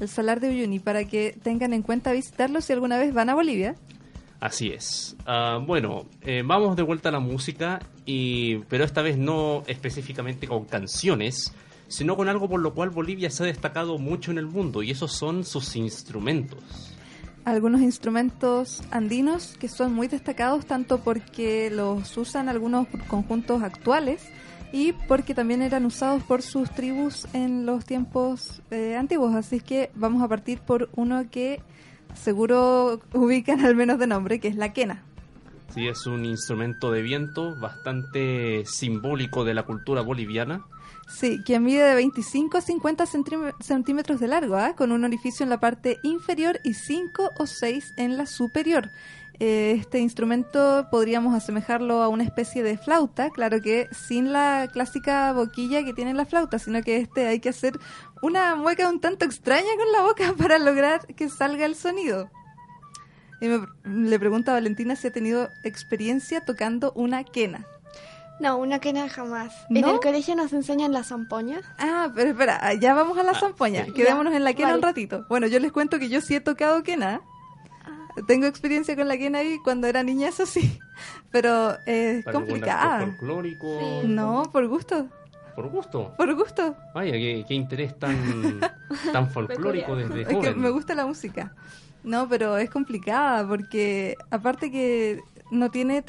[0.00, 3.34] El salar de Uyuni, para que tengan en cuenta visitarlo si alguna vez van a
[3.34, 3.74] Bolivia.
[4.40, 5.16] Así es.
[5.26, 10.46] Ah, bueno, eh, vamos de vuelta a la música, y, pero esta vez no específicamente
[10.46, 11.52] con canciones,
[11.88, 14.90] sino con algo por lo cual Bolivia se ha destacado mucho en el mundo, y
[14.92, 16.97] esos son sus instrumentos.
[17.44, 24.22] Algunos instrumentos andinos que son muy destacados tanto porque los usan algunos conjuntos actuales
[24.72, 29.34] y porque también eran usados por sus tribus en los tiempos eh, antiguos.
[29.34, 31.62] Así que vamos a partir por uno que
[32.14, 35.02] seguro ubican al menos de nombre, que es la quena.
[35.74, 40.64] Sí, es un instrumento de viento bastante simbólico de la cultura boliviana.
[41.08, 44.74] Sí, que mide de 25 a 50 centrim- centímetros de largo, ¿ah?
[44.76, 48.90] con un orificio en la parte inferior y 5 o 6 en la superior.
[49.40, 55.32] Eh, este instrumento podríamos asemejarlo a una especie de flauta, claro que sin la clásica
[55.32, 57.78] boquilla que tiene la flauta, sino que este hay que hacer
[58.20, 62.28] una mueca un tanto extraña con la boca para lograr que salga el sonido.
[63.40, 67.64] Y me, le pregunto a Valentina si ha tenido experiencia tocando una quena.
[68.40, 69.52] No, una quena jamás.
[69.70, 69.94] En ¿No?
[69.94, 71.60] el colegio nos enseñan la zampoña.
[71.78, 73.84] Ah, pero espera, ya vamos a la zampoña.
[73.86, 73.92] sí.
[73.92, 74.92] Quedémonos Ya, en la quena un vale.
[74.92, 75.26] ratito.
[75.28, 77.20] Bueno, yo les cuento que yo sí he tocado quena.
[78.26, 80.78] Tengo experiencia con la quena ahí cuando era niña, eso sí.
[81.30, 83.00] Pero es Para algún acto complicada.
[83.06, 83.80] folclórico.
[84.04, 85.08] No, por gusto.
[85.54, 86.14] Por gusto.
[86.16, 86.76] Por gusto.
[86.94, 88.60] Vaya, qué, qué interés tan,
[89.12, 90.60] tan folclórico desde Es que joven.
[90.60, 91.52] me gusta la música.
[92.04, 95.20] No, pero es complicada porque aparte que
[95.50, 96.02] no tiene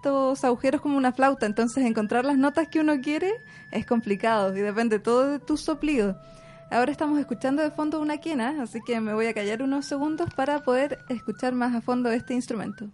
[0.00, 3.32] tantos agujeros como una flauta, entonces encontrar las notas que uno quiere
[3.72, 6.16] es complicado y depende todo de tu soplido.
[6.70, 10.32] Ahora estamos escuchando de fondo una quena, así que me voy a callar unos segundos
[10.34, 12.88] para poder escuchar más a fondo este instrumento.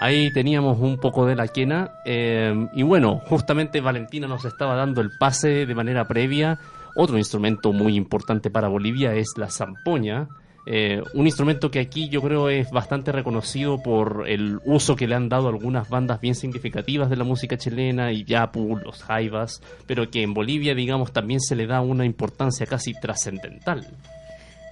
[0.00, 1.90] Ahí teníamos un poco de la quena.
[2.04, 6.60] eh, y bueno, justamente Valentina nos estaba dando el pase de manera previa.
[7.00, 10.26] Otro instrumento muy importante para Bolivia es la zampoña.
[10.66, 15.14] eh, un instrumento que aquí yo creo es bastante reconocido por el uso que le
[15.14, 20.22] han dado algunas bandas bien significativas de la música chilena, y los Jaivas, pero que
[20.22, 23.86] en Bolivia, digamos, también se le da una importancia casi trascendental.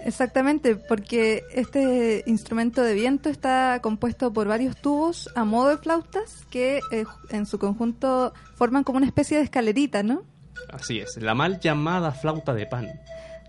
[0.05, 6.45] Exactamente, porque este instrumento de viento está compuesto por varios tubos a modo de flautas
[6.51, 10.25] que eh, en su conjunto forman como una especie de escalerita, ¿no?
[10.71, 12.89] Así es, la mal llamada flauta de pan.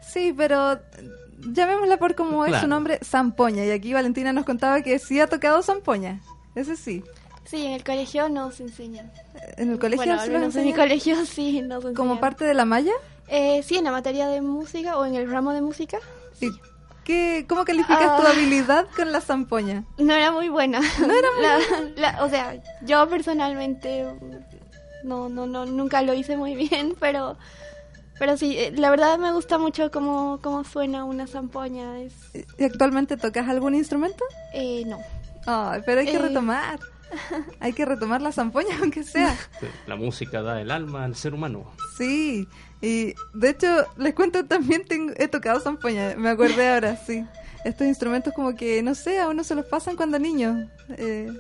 [0.01, 0.79] Sí, pero
[1.39, 3.65] llamémosla por como es su nombre, zampoña.
[3.65, 6.19] Y aquí Valentina nos contaba que sí ha tocado zampoña.
[6.55, 7.03] Ese sí.
[7.45, 9.11] Sí, en el colegio nos enseñan.
[9.57, 11.95] ¿En el colegio Bueno, sí en mi colegio sí nos enseñan.
[11.95, 12.91] ¿Como parte de la malla?
[13.29, 15.97] Eh, sí, en la materia de música o en el ramo de música.
[16.41, 16.49] ¿Y
[17.03, 18.31] qué, ¿Cómo calificas tu Ah.
[18.31, 19.83] habilidad con la zampoña?
[19.97, 20.79] No era muy buena.
[20.81, 21.41] No era muy
[21.95, 24.05] La- la- o sea, yo personalmente
[25.07, 27.37] no, no, no, nunca lo hice muy bien, pero,
[28.19, 31.99] pero sí, eh, la verdad me gusta mucho cómo, cómo suena una zampoña.
[32.01, 32.13] Es,
[32.57, 34.23] ¿Y actualmente tocas algún instrumento?
[34.53, 34.99] eh, no.
[35.85, 36.19] Pero hay que Eh.
[36.19, 36.79] retomar.
[37.61, 39.33] Hay que retomar la zampoña, aunque sea.
[39.85, 41.71] La música da el alma al ser humano.
[41.97, 42.45] Sí,
[42.81, 47.23] y de hecho, les cuento, también tengo, he tocado zampoña, me acordé ahora, sí.
[47.63, 50.69] Estos instrumentos como que, no sé, a uno se los pasan cuando niño.
[50.97, 51.31] eh,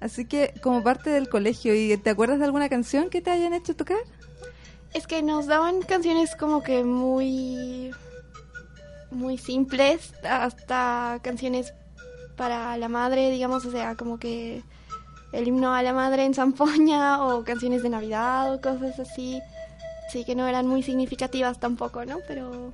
[0.00, 3.54] así que como parte del colegio, ¿y te acuerdas de alguna canción que te hayan
[3.54, 3.98] hecho tocar?
[4.94, 7.92] Es que nos daban canciones como que muy
[9.10, 11.72] muy simples, hasta canciones
[12.36, 14.62] para la madre, digamos, o sea, como que
[15.32, 19.40] el himno a la madre en zampoña o canciones de Navidad o cosas así.
[20.10, 22.18] Sí, que no eran muy significativas tampoco, ¿no?
[22.28, 22.72] Pero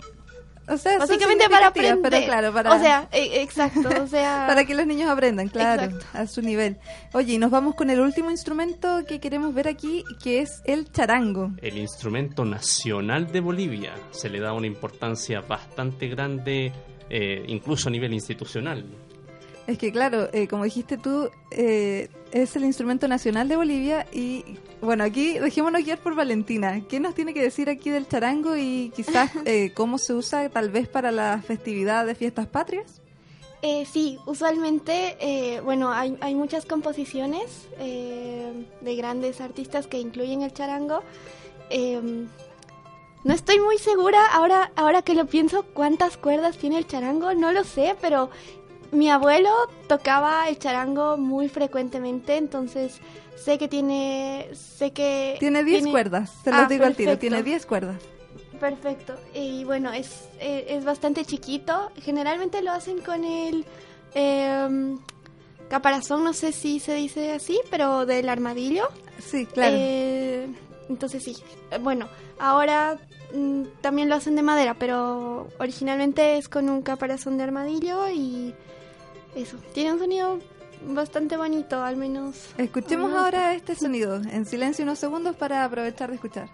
[0.69, 1.99] O sea, básicamente para aprender.
[2.03, 2.75] pero claro, para...
[2.75, 6.07] O sea, e- exacto, o sea, para que los niños aprendan, claro, Exacto.
[6.19, 6.77] a su nivel.
[7.13, 10.91] Oye, y nos vamos con el último instrumento que queremos ver aquí, que es el
[10.93, 11.51] charango.
[11.61, 16.73] El instrumento nacional de Bolivia se le da una importancia bastante grande,
[17.11, 18.85] eh, incluso a nivel institucional.
[19.67, 24.45] Es que claro, eh, como dijiste tú, eh, es el instrumento nacional de Bolivia y
[24.81, 26.81] bueno, aquí dejémonos guiar por Valentina.
[26.89, 30.71] ¿Qué nos tiene que decir aquí del charango y quizás eh, cómo se usa tal
[30.71, 33.01] vez para las festividades de fiestas patrias?
[33.61, 40.43] Eh, sí, usualmente, eh, bueno, hay, hay muchas composiciones eh, de grandes artistas que incluyen
[40.43, 41.03] el charango.
[41.71, 42.27] Eh,
[43.25, 47.53] no estoy muy segura, ahora, ahora que lo pienso, cuántas cuerdas tiene el charango, no
[47.53, 48.31] lo sé, pero
[48.93, 49.51] mi abuelo
[49.89, 53.01] tocaba el charango muy frecuentemente, entonces
[53.37, 55.37] sé que tiene, sé que...
[55.41, 57.21] Tiene 10 cuerdas, se los Ah, digo al tiro, perfecto.
[57.21, 57.97] tiene 10 cuerdas.
[58.61, 59.15] Perfecto.
[59.35, 61.91] Y bueno, es, eh, es bastante chiquito.
[62.01, 63.65] Generalmente lo hacen con el
[64.15, 64.99] em,
[65.69, 68.89] caparazón, no sé si se dice así, pero del armadillo.
[69.19, 69.75] Sí, claro.
[69.77, 70.47] Eh,
[70.89, 71.37] entonces sí.
[71.73, 72.07] Eh, Bueno,
[72.39, 72.99] ahora
[73.35, 78.55] mm, también lo hacen de madera, pero originalmente es con un caparazón de armadillo y
[79.35, 79.57] eso.
[79.73, 80.39] Tiene un sonido
[80.87, 82.51] bastante bonito, al menos.
[82.59, 86.49] Escuchemos ahora este sonido, en silencio unos segundos para aprovechar de escuchar.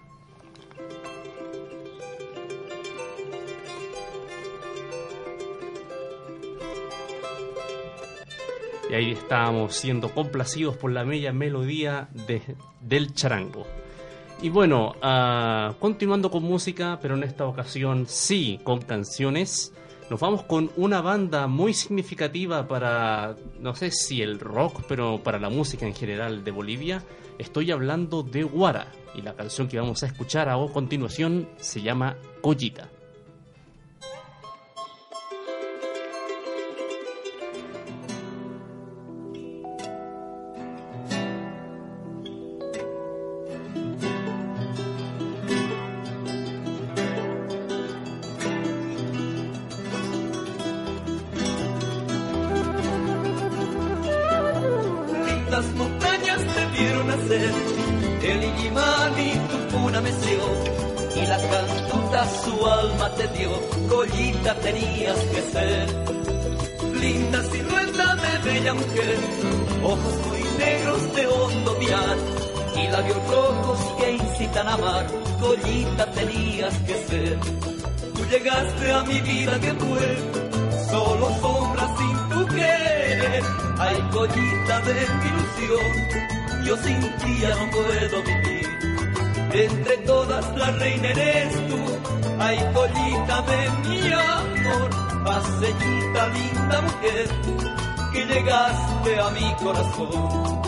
[8.90, 12.40] Y ahí estábamos siendo complacidos por la bella melodía de,
[12.80, 13.66] del charango.
[14.40, 19.74] Y bueno, ah, continuando con música, pero en esta ocasión sí con canciones,
[20.10, 25.38] nos vamos con una banda muy significativa para, no sé si el rock, pero para
[25.38, 27.02] la música en general de Bolivia.
[27.38, 32.16] Estoy hablando de Guara y la canción que vamos a escuchar a continuación se llama
[32.40, 32.88] Collita.
[84.18, 88.68] Collita de mi ilusión, yo sin ti ya no puedo vivir.
[89.52, 91.80] Entre todas la reina eres tú,
[92.40, 94.90] ay collita de mi amor,
[95.24, 97.28] paseñita linda mujer,
[98.12, 100.62] que llegaste a mi corazón.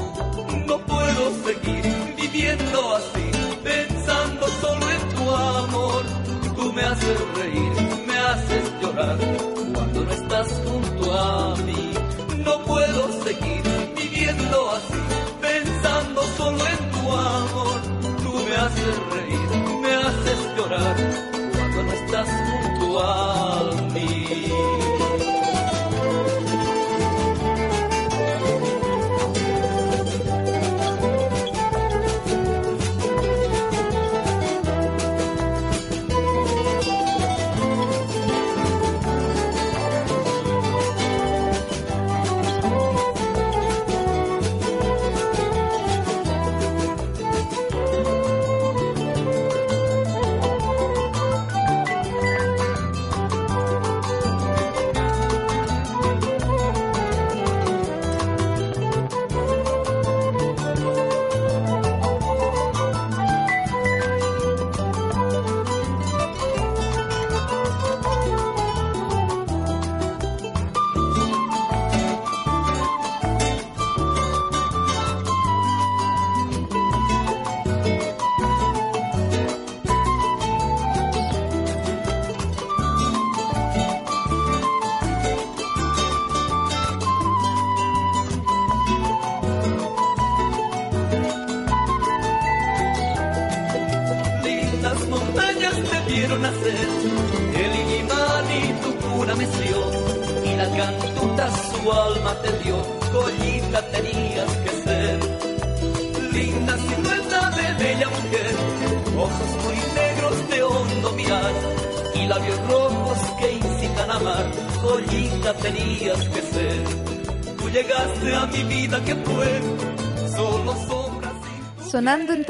[0.69, 1.85] No puedo seguir
[2.21, 3.27] viviendo así,
[3.65, 5.25] pensando solo en tu
[5.59, 6.03] amor.
[6.57, 7.73] Tú me haces reír,
[8.07, 9.19] me haces llorar
[9.75, 11.80] cuando no estás junto a mí.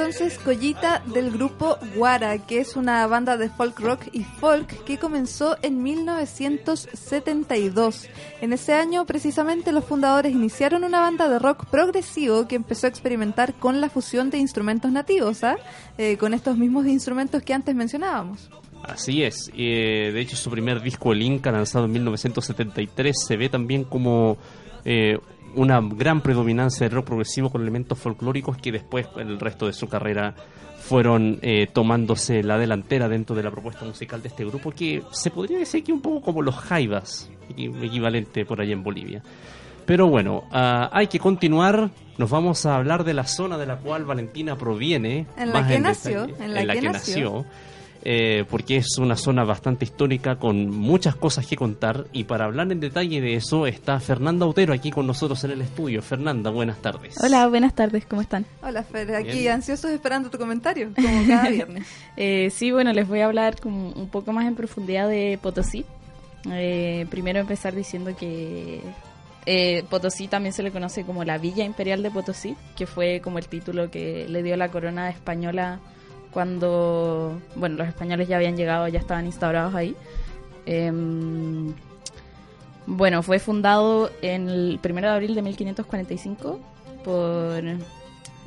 [0.01, 4.96] Entonces Collita del grupo Guara, que es una banda de folk rock y folk que
[4.96, 8.09] comenzó en 1972.
[8.40, 12.90] En ese año, precisamente, los fundadores iniciaron una banda de rock progresivo que empezó a
[12.90, 15.57] experimentar con la fusión de instrumentos nativos, ¿ah?
[15.98, 18.48] Eh, con estos mismos instrumentos que antes mencionábamos.
[18.82, 19.51] Así es.
[19.55, 24.38] eh, de hecho, su primer disco, El Inca, lanzado en 1973, se ve también como
[24.86, 25.18] eh,
[25.57, 29.72] una gran predominancia de rock progresivo con elementos folclóricos que después, en el resto de
[29.72, 30.34] su carrera,
[30.78, 35.30] fueron eh, tomándose la delantera dentro de la propuesta musical de este grupo, que se
[35.30, 39.22] podría decir que un poco como los Jaivas, equi- equivalente por allá en Bolivia.
[39.86, 41.90] Pero bueno, ah, hay que continuar.
[42.16, 45.26] Nos vamos a hablar de la zona de la cual Valentina proviene.
[45.36, 47.44] En la más que nació, en la que nació.
[48.03, 52.07] Eh, porque es una zona bastante histórica con muchas cosas que contar.
[52.12, 55.61] Y para hablar en detalle de eso está Fernanda Otero aquí con nosotros en el
[55.61, 56.03] estudio.
[56.03, 57.16] Fernanda, buenas tardes.
[57.22, 58.46] Hola, buenas tardes, ¿cómo están?
[58.62, 59.55] Hola Fer, aquí Bien.
[59.55, 61.86] ansiosos esperando tu comentario, como cada viernes.
[62.16, 65.84] Eh, sí, bueno, les voy a hablar como un poco más en profundidad de Potosí.
[66.51, 68.80] Eh, primero empezar diciendo que
[69.44, 73.38] eh, Potosí también se le conoce como la Villa Imperial de Potosí, que fue como
[73.38, 75.80] el título que le dio la corona española
[76.33, 79.97] cuando, bueno, los españoles ya habían llegado, ya estaban instaurados ahí.
[80.66, 81.72] Em,
[82.87, 86.61] bueno, fue fundado en el 1 de abril de 1545
[87.05, 87.62] por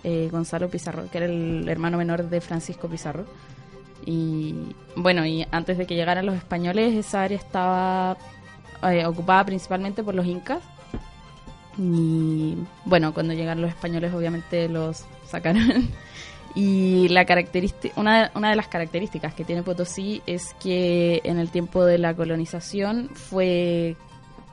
[0.04, 3.26] eh, Gonzalo Pizarro, que era el hermano menor de Francisco Pizarro.
[4.06, 8.18] Y bueno, y antes de que llegaran los españoles, esa área estaba
[8.84, 10.62] eh, ocupada principalmente por los incas.
[11.78, 15.90] Y bueno, cuando llegaron los españoles, obviamente los sacaron.
[16.56, 21.50] Y la característica, una, una de las características que tiene Potosí es que en el
[21.50, 23.96] tiempo de la colonización fue,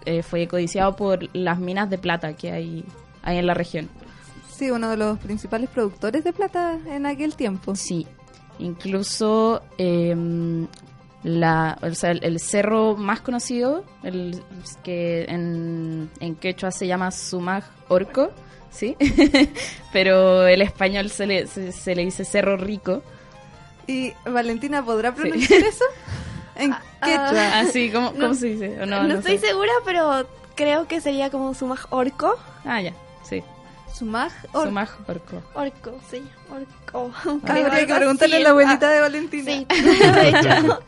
[0.06, 2.84] eh, fue codiciado por las minas de plata que hay,
[3.22, 3.90] hay en la región.
[4.50, 7.76] Sí, uno de los principales productores de plata en aquel tiempo.
[7.76, 8.06] Sí,
[8.58, 10.66] incluso em,
[11.22, 14.42] la, o sea, el, el cerro más conocido, el
[14.82, 18.30] que en, en quechua se llama Sumag Orco,
[18.70, 18.96] ¿sí?
[19.92, 23.02] Pero el español se le, se, se le dice Cerro Rico.
[23.86, 25.84] ¿Y Valentina podrá pronunciar eso?
[26.56, 27.60] En quechua.
[27.60, 28.82] Ah, sí, ¿cómo, cómo se dice?
[28.82, 29.46] ¿O No, no, no estoy sé.
[29.48, 32.36] segura, pero creo que sería como Sumaj Orco.
[32.66, 32.92] Ah, ya,
[33.22, 33.42] sí.
[33.94, 34.64] Sumaj Orco.
[34.66, 35.42] Sumaj Orco.
[35.54, 37.12] Orco, sí, Orco.
[37.46, 39.44] Habría que preguntarle a la abuelita de Valentina.
[39.52, 40.80] Sí, de hecho.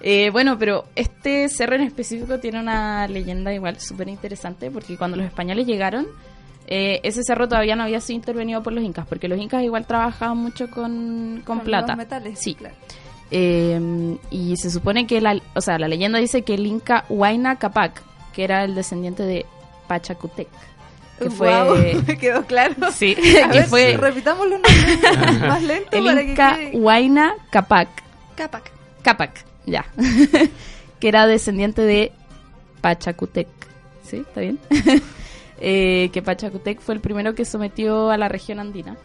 [0.00, 5.16] Eh, bueno, pero este cerro en específico tiene una leyenda igual súper interesante porque cuando
[5.16, 6.06] los españoles llegaron,
[6.68, 9.86] eh, ese cerro todavía no había sido intervenido por los incas, porque los incas igual
[9.86, 11.88] trabajaban mucho con, con, Con plata.
[11.88, 12.54] los metales, Sí.
[12.54, 12.74] claro.
[13.30, 17.56] Eh, y se supone que la, o sea, la leyenda dice que el inca Huayna
[17.56, 18.02] Capac,
[18.32, 19.44] que era el descendiente de
[19.86, 20.48] Pachacutec,
[21.18, 21.50] que fue
[22.06, 22.74] me quedó claro.
[22.92, 23.14] Sí,
[23.44, 24.58] A que ver, fue repitámoslo
[25.46, 27.88] más lento el para que Inca quede- Huayna Capac.
[28.34, 28.70] Capac.
[29.02, 29.84] Capac, ya.
[31.00, 32.12] que era descendiente de
[32.80, 33.48] Pachacutec.
[34.04, 34.16] ¿Sí?
[34.18, 34.58] ¿Está bien?
[35.60, 38.96] Eh, que Pachacutec fue el primero que sometió a la región andina.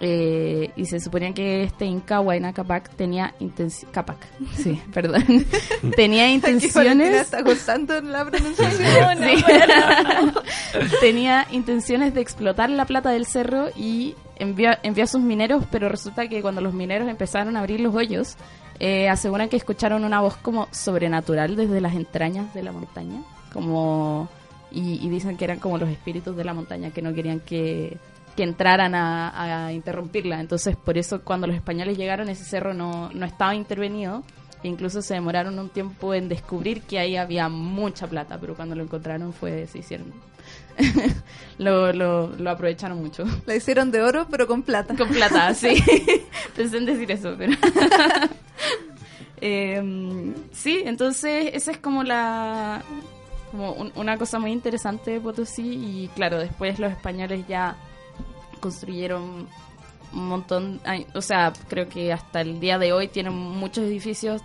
[0.00, 3.92] Eh, y se suponía que este Inca Huayna Capac tenía intenciones.
[3.92, 4.18] Capac,
[4.56, 5.24] sí, perdón.
[5.96, 7.32] tenía intenciones.
[7.32, 9.18] está en la pronunciación.
[9.18, 9.44] Sí.
[11.00, 15.88] Tenía intenciones de explotar la plata del cerro y envió, envió a sus mineros, pero
[15.88, 18.36] resulta que cuando los mineros empezaron a abrir los hoyos,
[18.78, 23.22] eh, aseguran que escucharon una voz como sobrenatural desde las entrañas de la montaña,
[23.52, 24.28] como
[24.70, 27.96] y, y dicen que eran como los espíritus de la montaña que no querían que,
[28.36, 30.40] que entraran a, a interrumpirla.
[30.40, 34.22] Entonces, por eso cuando los españoles llegaron, ese cerro no, no estaba intervenido.
[34.62, 38.74] E incluso se demoraron un tiempo en descubrir que ahí había mucha plata, pero cuando
[38.74, 40.12] lo encontraron fue, se hicieron.
[41.58, 43.24] lo, lo, lo aprovecharon mucho.
[43.46, 44.96] La hicieron de oro, pero con plata.
[44.96, 45.82] Con plata, sí.
[46.56, 47.54] Pensé en decir eso, pero.
[49.40, 52.82] Eh, sí, entonces esa es como la.
[53.50, 55.62] Como un- una cosa muy interesante de Potosí.
[56.04, 57.76] Y claro, después los españoles ya
[58.60, 59.46] construyeron
[60.12, 60.80] un montón.
[61.14, 64.42] O sea, creo que hasta el día de hoy tienen muchos edificios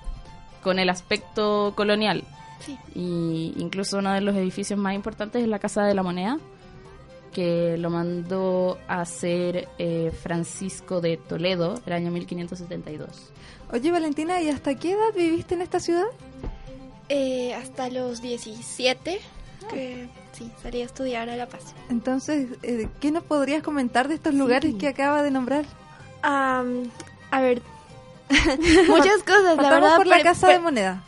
[0.62, 2.24] con el aspecto colonial.
[2.60, 2.78] Sí.
[2.96, 6.38] Y incluso uno de los edificios más importantes es la Casa de la Moneda,
[7.34, 13.32] que lo mandó a hacer eh, Francisco de Toledo el año 1572.
[13.72, 16.06] Oye, Valentina, ¿y hasta qué edad viviste en esta ciudad?
[17.10, 19.20] Eh, hasta los 17,
[19.70, 21.74] que sí, salí a estudiar a La Paz.
[21.90, 25.66] Entonces, eh, ¿qué nos podrías comentar de estos lugares que acaba de nombrar?
[26.22, 26.90] Am,
[27.32, 27.62] a ver,
[28.88, 29.98] muchas cosas, la verdad.
[29.98, 31.04] por la pero- Casa pero- de Moneda.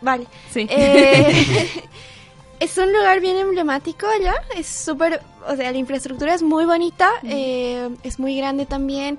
[0.00, 0.26] Vale.
[0.52, 0.66] Sí.
[0.70, 1.66] Eh,
[2.60, 4.34] es un lugar bien emblemático allá.
[4.56, 5.20] Es súper.
[5.48, 7.08] O sea, la infraestructura es muy bonita.
[7.24, 9.18] eh, es muy grande también.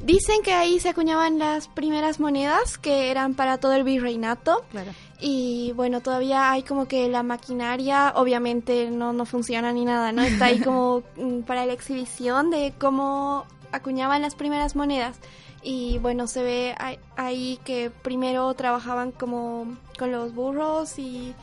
[0.00, 4.64] Dicen que ahí se acuñaban las primeras monedas que eran para todo el virreinato.
[4.70, 4.92] Claro.
[5.20, 10.22] Y bueno, todavía hay como que la maquinaria, obviamente no, no funciona ni nada, ¿no?
[10.22, 15.18] Está ahí como mm, para la exhibición de cómo acuñaban las primeras monedas.
[15.62, 16.74] Y bueno, se ve
[17.16, 21.34] ahí- que primero trabajaban como con los burros y,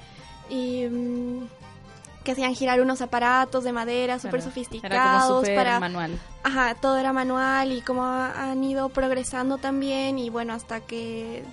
[0.50, 1.42] y, mm,
[2.24, 6.20] que hacían girar unos aparatos de madera súper sofisticados Era como para manual.
[6.44, 11.44] Ajá, todo era manual y como ha- han ido progresando también y bueno, hasta que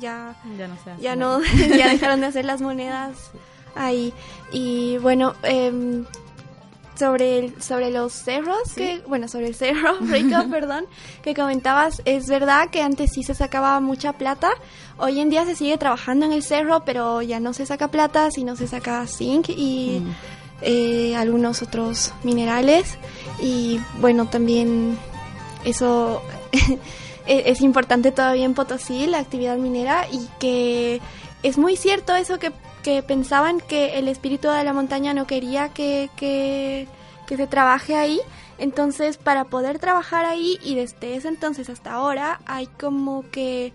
[0.00, 1.40] ya Ya no se ya no
[1.76, 3.30] ya dejaron de hacer las monedas
[3.74, 4.12] ahí.
[4.52, 6.04] Y bueno em,
[6.96, 10.86] sobre el, sobre los cerros que bueno sobre el cerro Rico perdón
[11.22, 14.50] que comentabas es verdad que antes sí se sacaba mucha plata.
[14.96, 18.30] Hoy en día se sigue trabajando en el cerro pero ya no se saca plata
[18.30, 20.10] sino se saca zinc y Mm.
[20.62, 22.96] eh, algunos otros minerales.
[23.42, 24.96] Y bueno también
[25.64, 26.22] eso
[27.26, 31.00] es importante todavía en Potosí la actividad minera y que
[31.42, 32.52] es muy cierto eso que,
[32.82, 36.86] que pensaban que el espíritu de la montaña no quería que, que,
[37.26, 38.20] que se trabaje ahí
[38.58, 43.72] entonces para poder trabajar ahí y desde ese entonces hasta ahora hay como que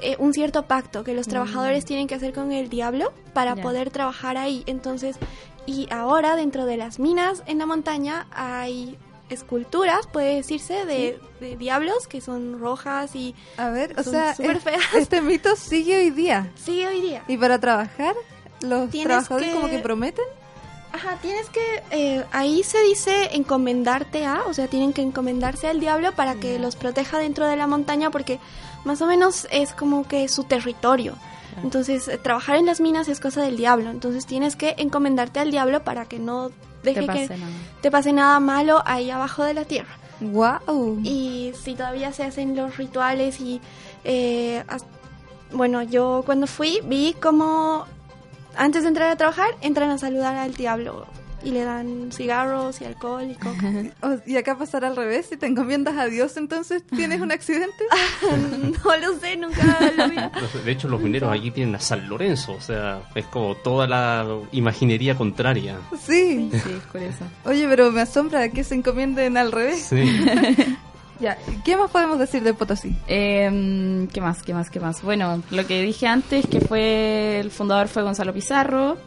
[0.00, 1.30] eh, un cierto pacto que los Mm.
[1.30, 4.62] trabajadores tienen que hacer con el diablo para poder trabajar ahí.
[4.66, 5.16] Entonces,
[5.64, 8.98] y ahora dentro de las minas en la montaña hay
[9.28, 14.34] esculturas, puede decirse, de, de diablos que son rojas y A ver, o son sea,
[14.34, 14.82] súper es- feas.
[14.96, 16.50] este mito sigue hoy día.
[16.54, 17.22] Sigue hoy día.
[17.28, 18.14] ¿Y para trabajar?
[18.60, 20.24] ¿Los trabajadores que- como que prometen?
[20.92, 25.78] Ajá, tienes que, eh, ahí se dice encomendarte a, o sea, tienen que encomendarse al
[25.78, 28.38] diablo para que los proteja dentro de la montaña porque
[28.84, 31.14] más o menos es como que su territorio.
[31.62, 35.50] Entonces, eh, trabajar en las minas es cosa del diablo, entonces tienes que encomendarte al
[35.50, 36.50] diablo para que no
[36.86, 37.52] deje Te que nada.
[37.82, 39.94] te pase nada malo ahí abajo de la tierra.
[40.20, 41.00] ¡Wow!
[41.04, 43.60] Y si todavía se hacen los rituales y,
[44.04, 44.64] eh,
[45.52, 47.84] bueno, yo cuando fui vi como
[48.56, 51.06] antes de entrar a trabajar entran a saludar al diablo
[51.42, 53.72] y le dan cigarros y alcohol y coca.
[54.26, 57.84] Y acá pasará al revés, si te encomiendas a Dios, entonces tienes un accidente.
[58.84, 60.16] no lo sé, nunca lo vi.
[60.64, 64.26] De hecho, los mineros aquí tienen a San Lorenzo, o sea, es como toda la
[64.52, 65.76] imaginería contraria.
[66.00, 66.50] Sí.
[66.52, 67.24] Sí, es curioso.
[67.44, 69.86] Oye, pero me asombra que se encomienden al revés.
[69.88, 70.04] Sí.
[71.18, 72.94] Ya, ¿qué más podemos decir de Potosí?
[73.08, 74.42] Eh, ¿Qué más?
[74.42, 74.70] ¿Qué más?
[74.70, 75.02] ¿Qué más?
[75.02, 78.98] Bueno, lo que dije antes, que fue el fundador fue Gonzalo Pizarro.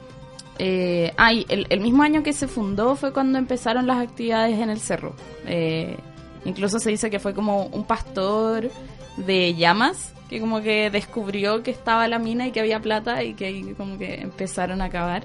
[0.59, 4.69] Eh, ah, el, el mismo año que se fundó fue cuando empezaron las actividades en
[4.69, 5.15] el cerro.
[5.45, 5.97] Eh,
[6.45, 8.69] incluso se dice que fue como un pastor
[9.17, 13.33] de llamas que como que descubrió que estaba la mina y que había plata y
[13.33, 15.23] que ahí como que empezaron a cavar.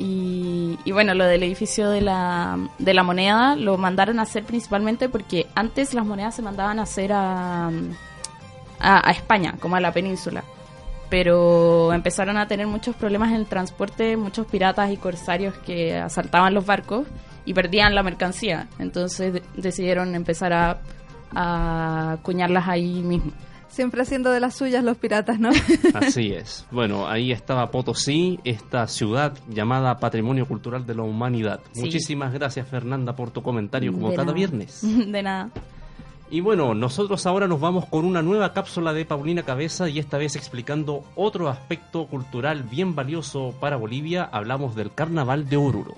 [0.00, 5.08] Y, bueno, lo del edificio de la, de la moneda lo mandaron a hacer principalmente
[5.08, 7.68] porque antes las monedas se mandaban a hacer a,
[8.78, 10.44] a España, como a la península.
[11.10, 16.52] Pero empezaron a tener muchos problemas en el transporte, muchos piratas y corsarios que asaltaban
[16.54, 17.06] los barcos
[17.46, 18.68] y perdían la mercancía.
[18.78, 20.78] Entonces de- decidieron empezar a,
[21.34, 23.32] a acuñarlas ahí mismo.
[23.68, 25.50] Siempre haciendo de las suyas los piratas, ¿no?
[25.94, 26.66] Así es.
[26.70, 31.60] Bueno, ahí estaba Potosí, esta ciudad llamada Patrimonio Cultural de la Humanidad.
[31.72, 31.82] Sí.
[31.82, 34.34] Muchísimas gracias, Fernanda, por tu comentario, como De cada nada.
[34.36, 34.80] viernes.
[35.12, 35.50] De nada.
[36.30, 40.18] Y bueno, nosotros ahora nos vamos con una nueva cápsula de Paulina Cabeza y esta
[40.18, 44.28] vez explicando otro aspecto cultural bien valioso para Bolivia.
[44.30, 45.94] Hablamos del Carnaval de Oruro.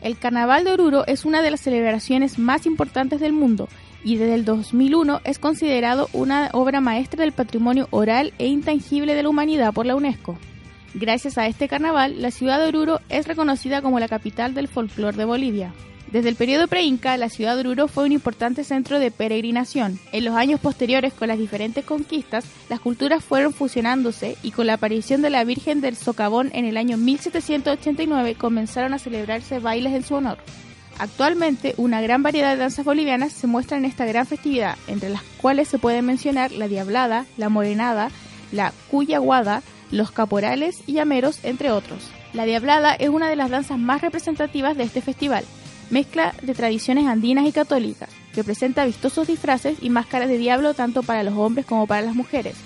[0.00, 3.68] El Carnaval de Oruro es una de las celebraciones más importantes del mundo
[4.02, 9.22] y desde el 2001 es considerado una obra maestra del patrimonio oral e intangible de
[9.22, 10.38] la humanidad por la UNESCO.
[10.94, 15.16] Gracias a este carnaval, la ciudad de Oruro es reconocida como la capital del folclore
[15.16, 15.72] de Bolivia.
[16.12, 19.98] Desde el periodo preinca, la ciudad de Oruro fue un importante centro de peregrinación.
[20.12, 24.74] En los años posteriores, con las diferentes conquistas, las culturas fueron fusionándose y con la
[24.74, 30.04] aparición de la Virgen del Socavón en el año 1789 comenzaron a celebrarse bailes en
[30.04, 30.36] su honor.
[30.98, 35.22] Actualmente, una gran variedad de danzas bolivianas se muestran en esta gran festividad, entre las
[35.40, 38.10] cuales se pueden mencionar la diablada, la morenada,
[38.52, 39.62] la cuyaguada,
[39.92, 42.10] los caporales y llameros, entre otros.
[42.32, 45.44] La diablada es una de las danzas más representativas de este festival,
[45.90, 51.02] mezcla de tradiciones andinas y católicas, que presenta vistosos disfraces y máscaras de diablo tanto
[51.02, 52.56] para los hombres como para las mujeres,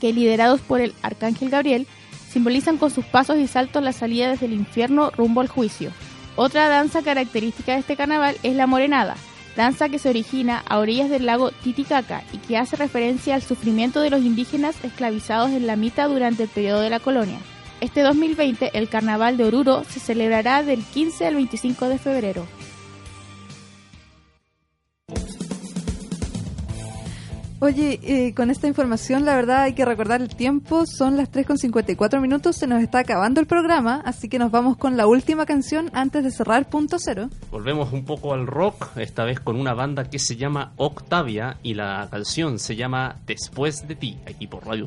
[0.00, 1.86] que liderados por el arcángel Gabriel,
[2.30, 5.90] simbolizan con sus pasos y saltos la salida desde el infierno rumbo al juicio.
[6.36, 9.16] Otra danza característica de este carnaval es la morenada,
[9.56, 14.00] danza que se origina a orillas del lago Titicaca y que hace referencia al sufrimiento
[14.00, 17.38] de los indígenas esclavizados en la mitad durante el periodo de la colonia.
[17.80, 22.46] Este 2020 el Carnaval de Oruro se celebrará del 15 al 25 de febrero.
[27.64, 31.46] Oye, eh, con esta información, la verdad hay que recordar el tiempo, son las 3
[31.46, 35.06] con 54 minutos, se nos está acabando el programa, así que nos vamos con la
[35.06, 37.30] última canción antes de cerrar punto cero.
[37.50, 41.72] Volvemos un poco al rock, esta vez con una banda que se llama Octavia y
[41.72, 44.86] la canción se llama Después de ti, aquí por Radio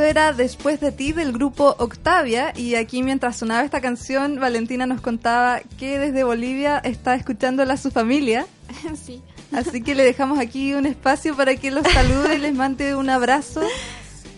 [0.00, 4.86] Eso era Después de ti del grupo Octavia y aquí mientras sonaba esta canción Valentina
[4.86, 8.46] nos contaba que desde Bolivia está escuchándola su familia.
[9.04, 9.20] Sí.
[9.52, 13.10] Así que le dejamos aquí un espacio para que los salude y les mande un
[13.10, 13.60] abrazo.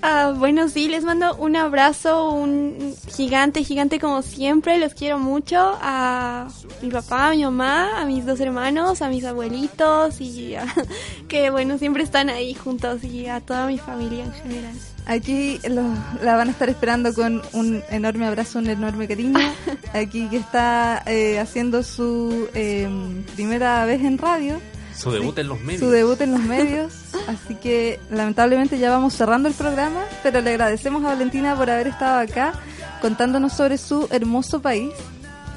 [0.04, 4.76] Ah, bueno, sí, les mando un abrazo, un gigante, gigante como siempre.
[4.78, 6.48] Los quiero mucho a
[6.82, 10.66] mi papá, a mi mamá, a mis dos hermanos, a mis abuelitos y a-
[11.28, 14.74] que bueno, siempre están ahí juntos y a toda mi familia en general.
[15.07, 19.38] Aquí lo- la van a estar esperando con un enorme abrazo, un enorme cariño.
[19.94, 22.88] Aquí que está eh, haciendo su eh,
[23.34, 24.61] primera vez en radio.
[24.96, 25.80] Su debut en los medios.
[25.80, 26.92] Su debut en los medios.
[27.26, 31.88] Así que lamentablemente ya vamos cerrando el programa, pero le agradecemos a Valentina por haber
[31.88, 32.53] estado acá
[33.00, 34.92] contándonos sobre su hermoso país.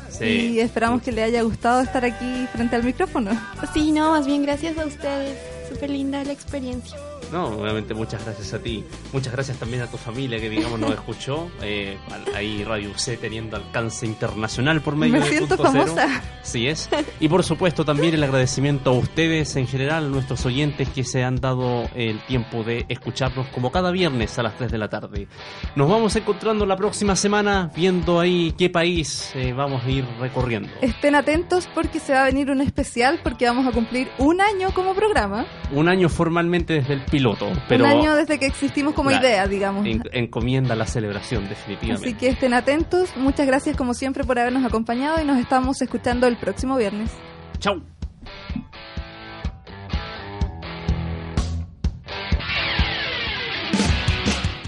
[0.09, 0.25] Sí.
[0.25, 3.31] Y esperamos que le haya gustado estar aquí frente al micrófono.
[3.73, 5.37] Sí, no, más bien gracias a ustedes.
[5.69, 6.97] Súper linda la experiencia.
[7.31, 8.83] No, obviamente muchas gracias a ti.
[9.13, 11.49] Muchas gracias también a tu familia que, digamos, nos escuchó.
[11.61, 11.97] Eh,
[12.35, 15.85] ahí Radio C teniendo alcance internacional por medio Me de siento Punto Cero.
[15.87, 16.23] famosa.
[16.43, 16.89] Sí es.
[17.19, 21.37] Y por supuesto también el agradecimiento a ustedes en general, nuestros oyentes que se han
[21.37, 25.27] dado el tiempo de escucharnos como cada viernes a las 3 de la tarde.
[25.75, 30.69] Nos vamos encontrando la próxima semana viendo ahí qué país eh, vamos a ir recorriendo.
[30.81, 34.71] Estén atentos porque se va a venir un especial porque vamos a cumplir un año
[34.73, 35.45] como programa.
[35.71, 39.85] Un año formalmente desde el piloto, pero un año desde que existimos como idea, digamos.
[39.85, 42.09] en- encomienda la celebración definitivamente.
[42.09, 43.15] Así que estén atentos.
[43.15, 47.11] Muchas gracias como siempre por habernos acompañado y nos estamos escuchando el próximo viernes.
[47.59, 47.81] Chau.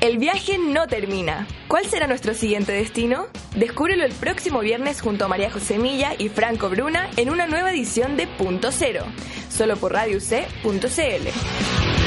[0.02, 1.48] El viaje no termina.
[1.68, 3.26] ¿Cuál será nuestro siguiente destino?
[3.56, 7.72] Descúbrelo el próximo viernes junto a María José Milla y Franco Bruna en una nueva
[7.72, 9.04] edición de Punto Cero,
[9.50, 12.07] solo por RadioC.cl.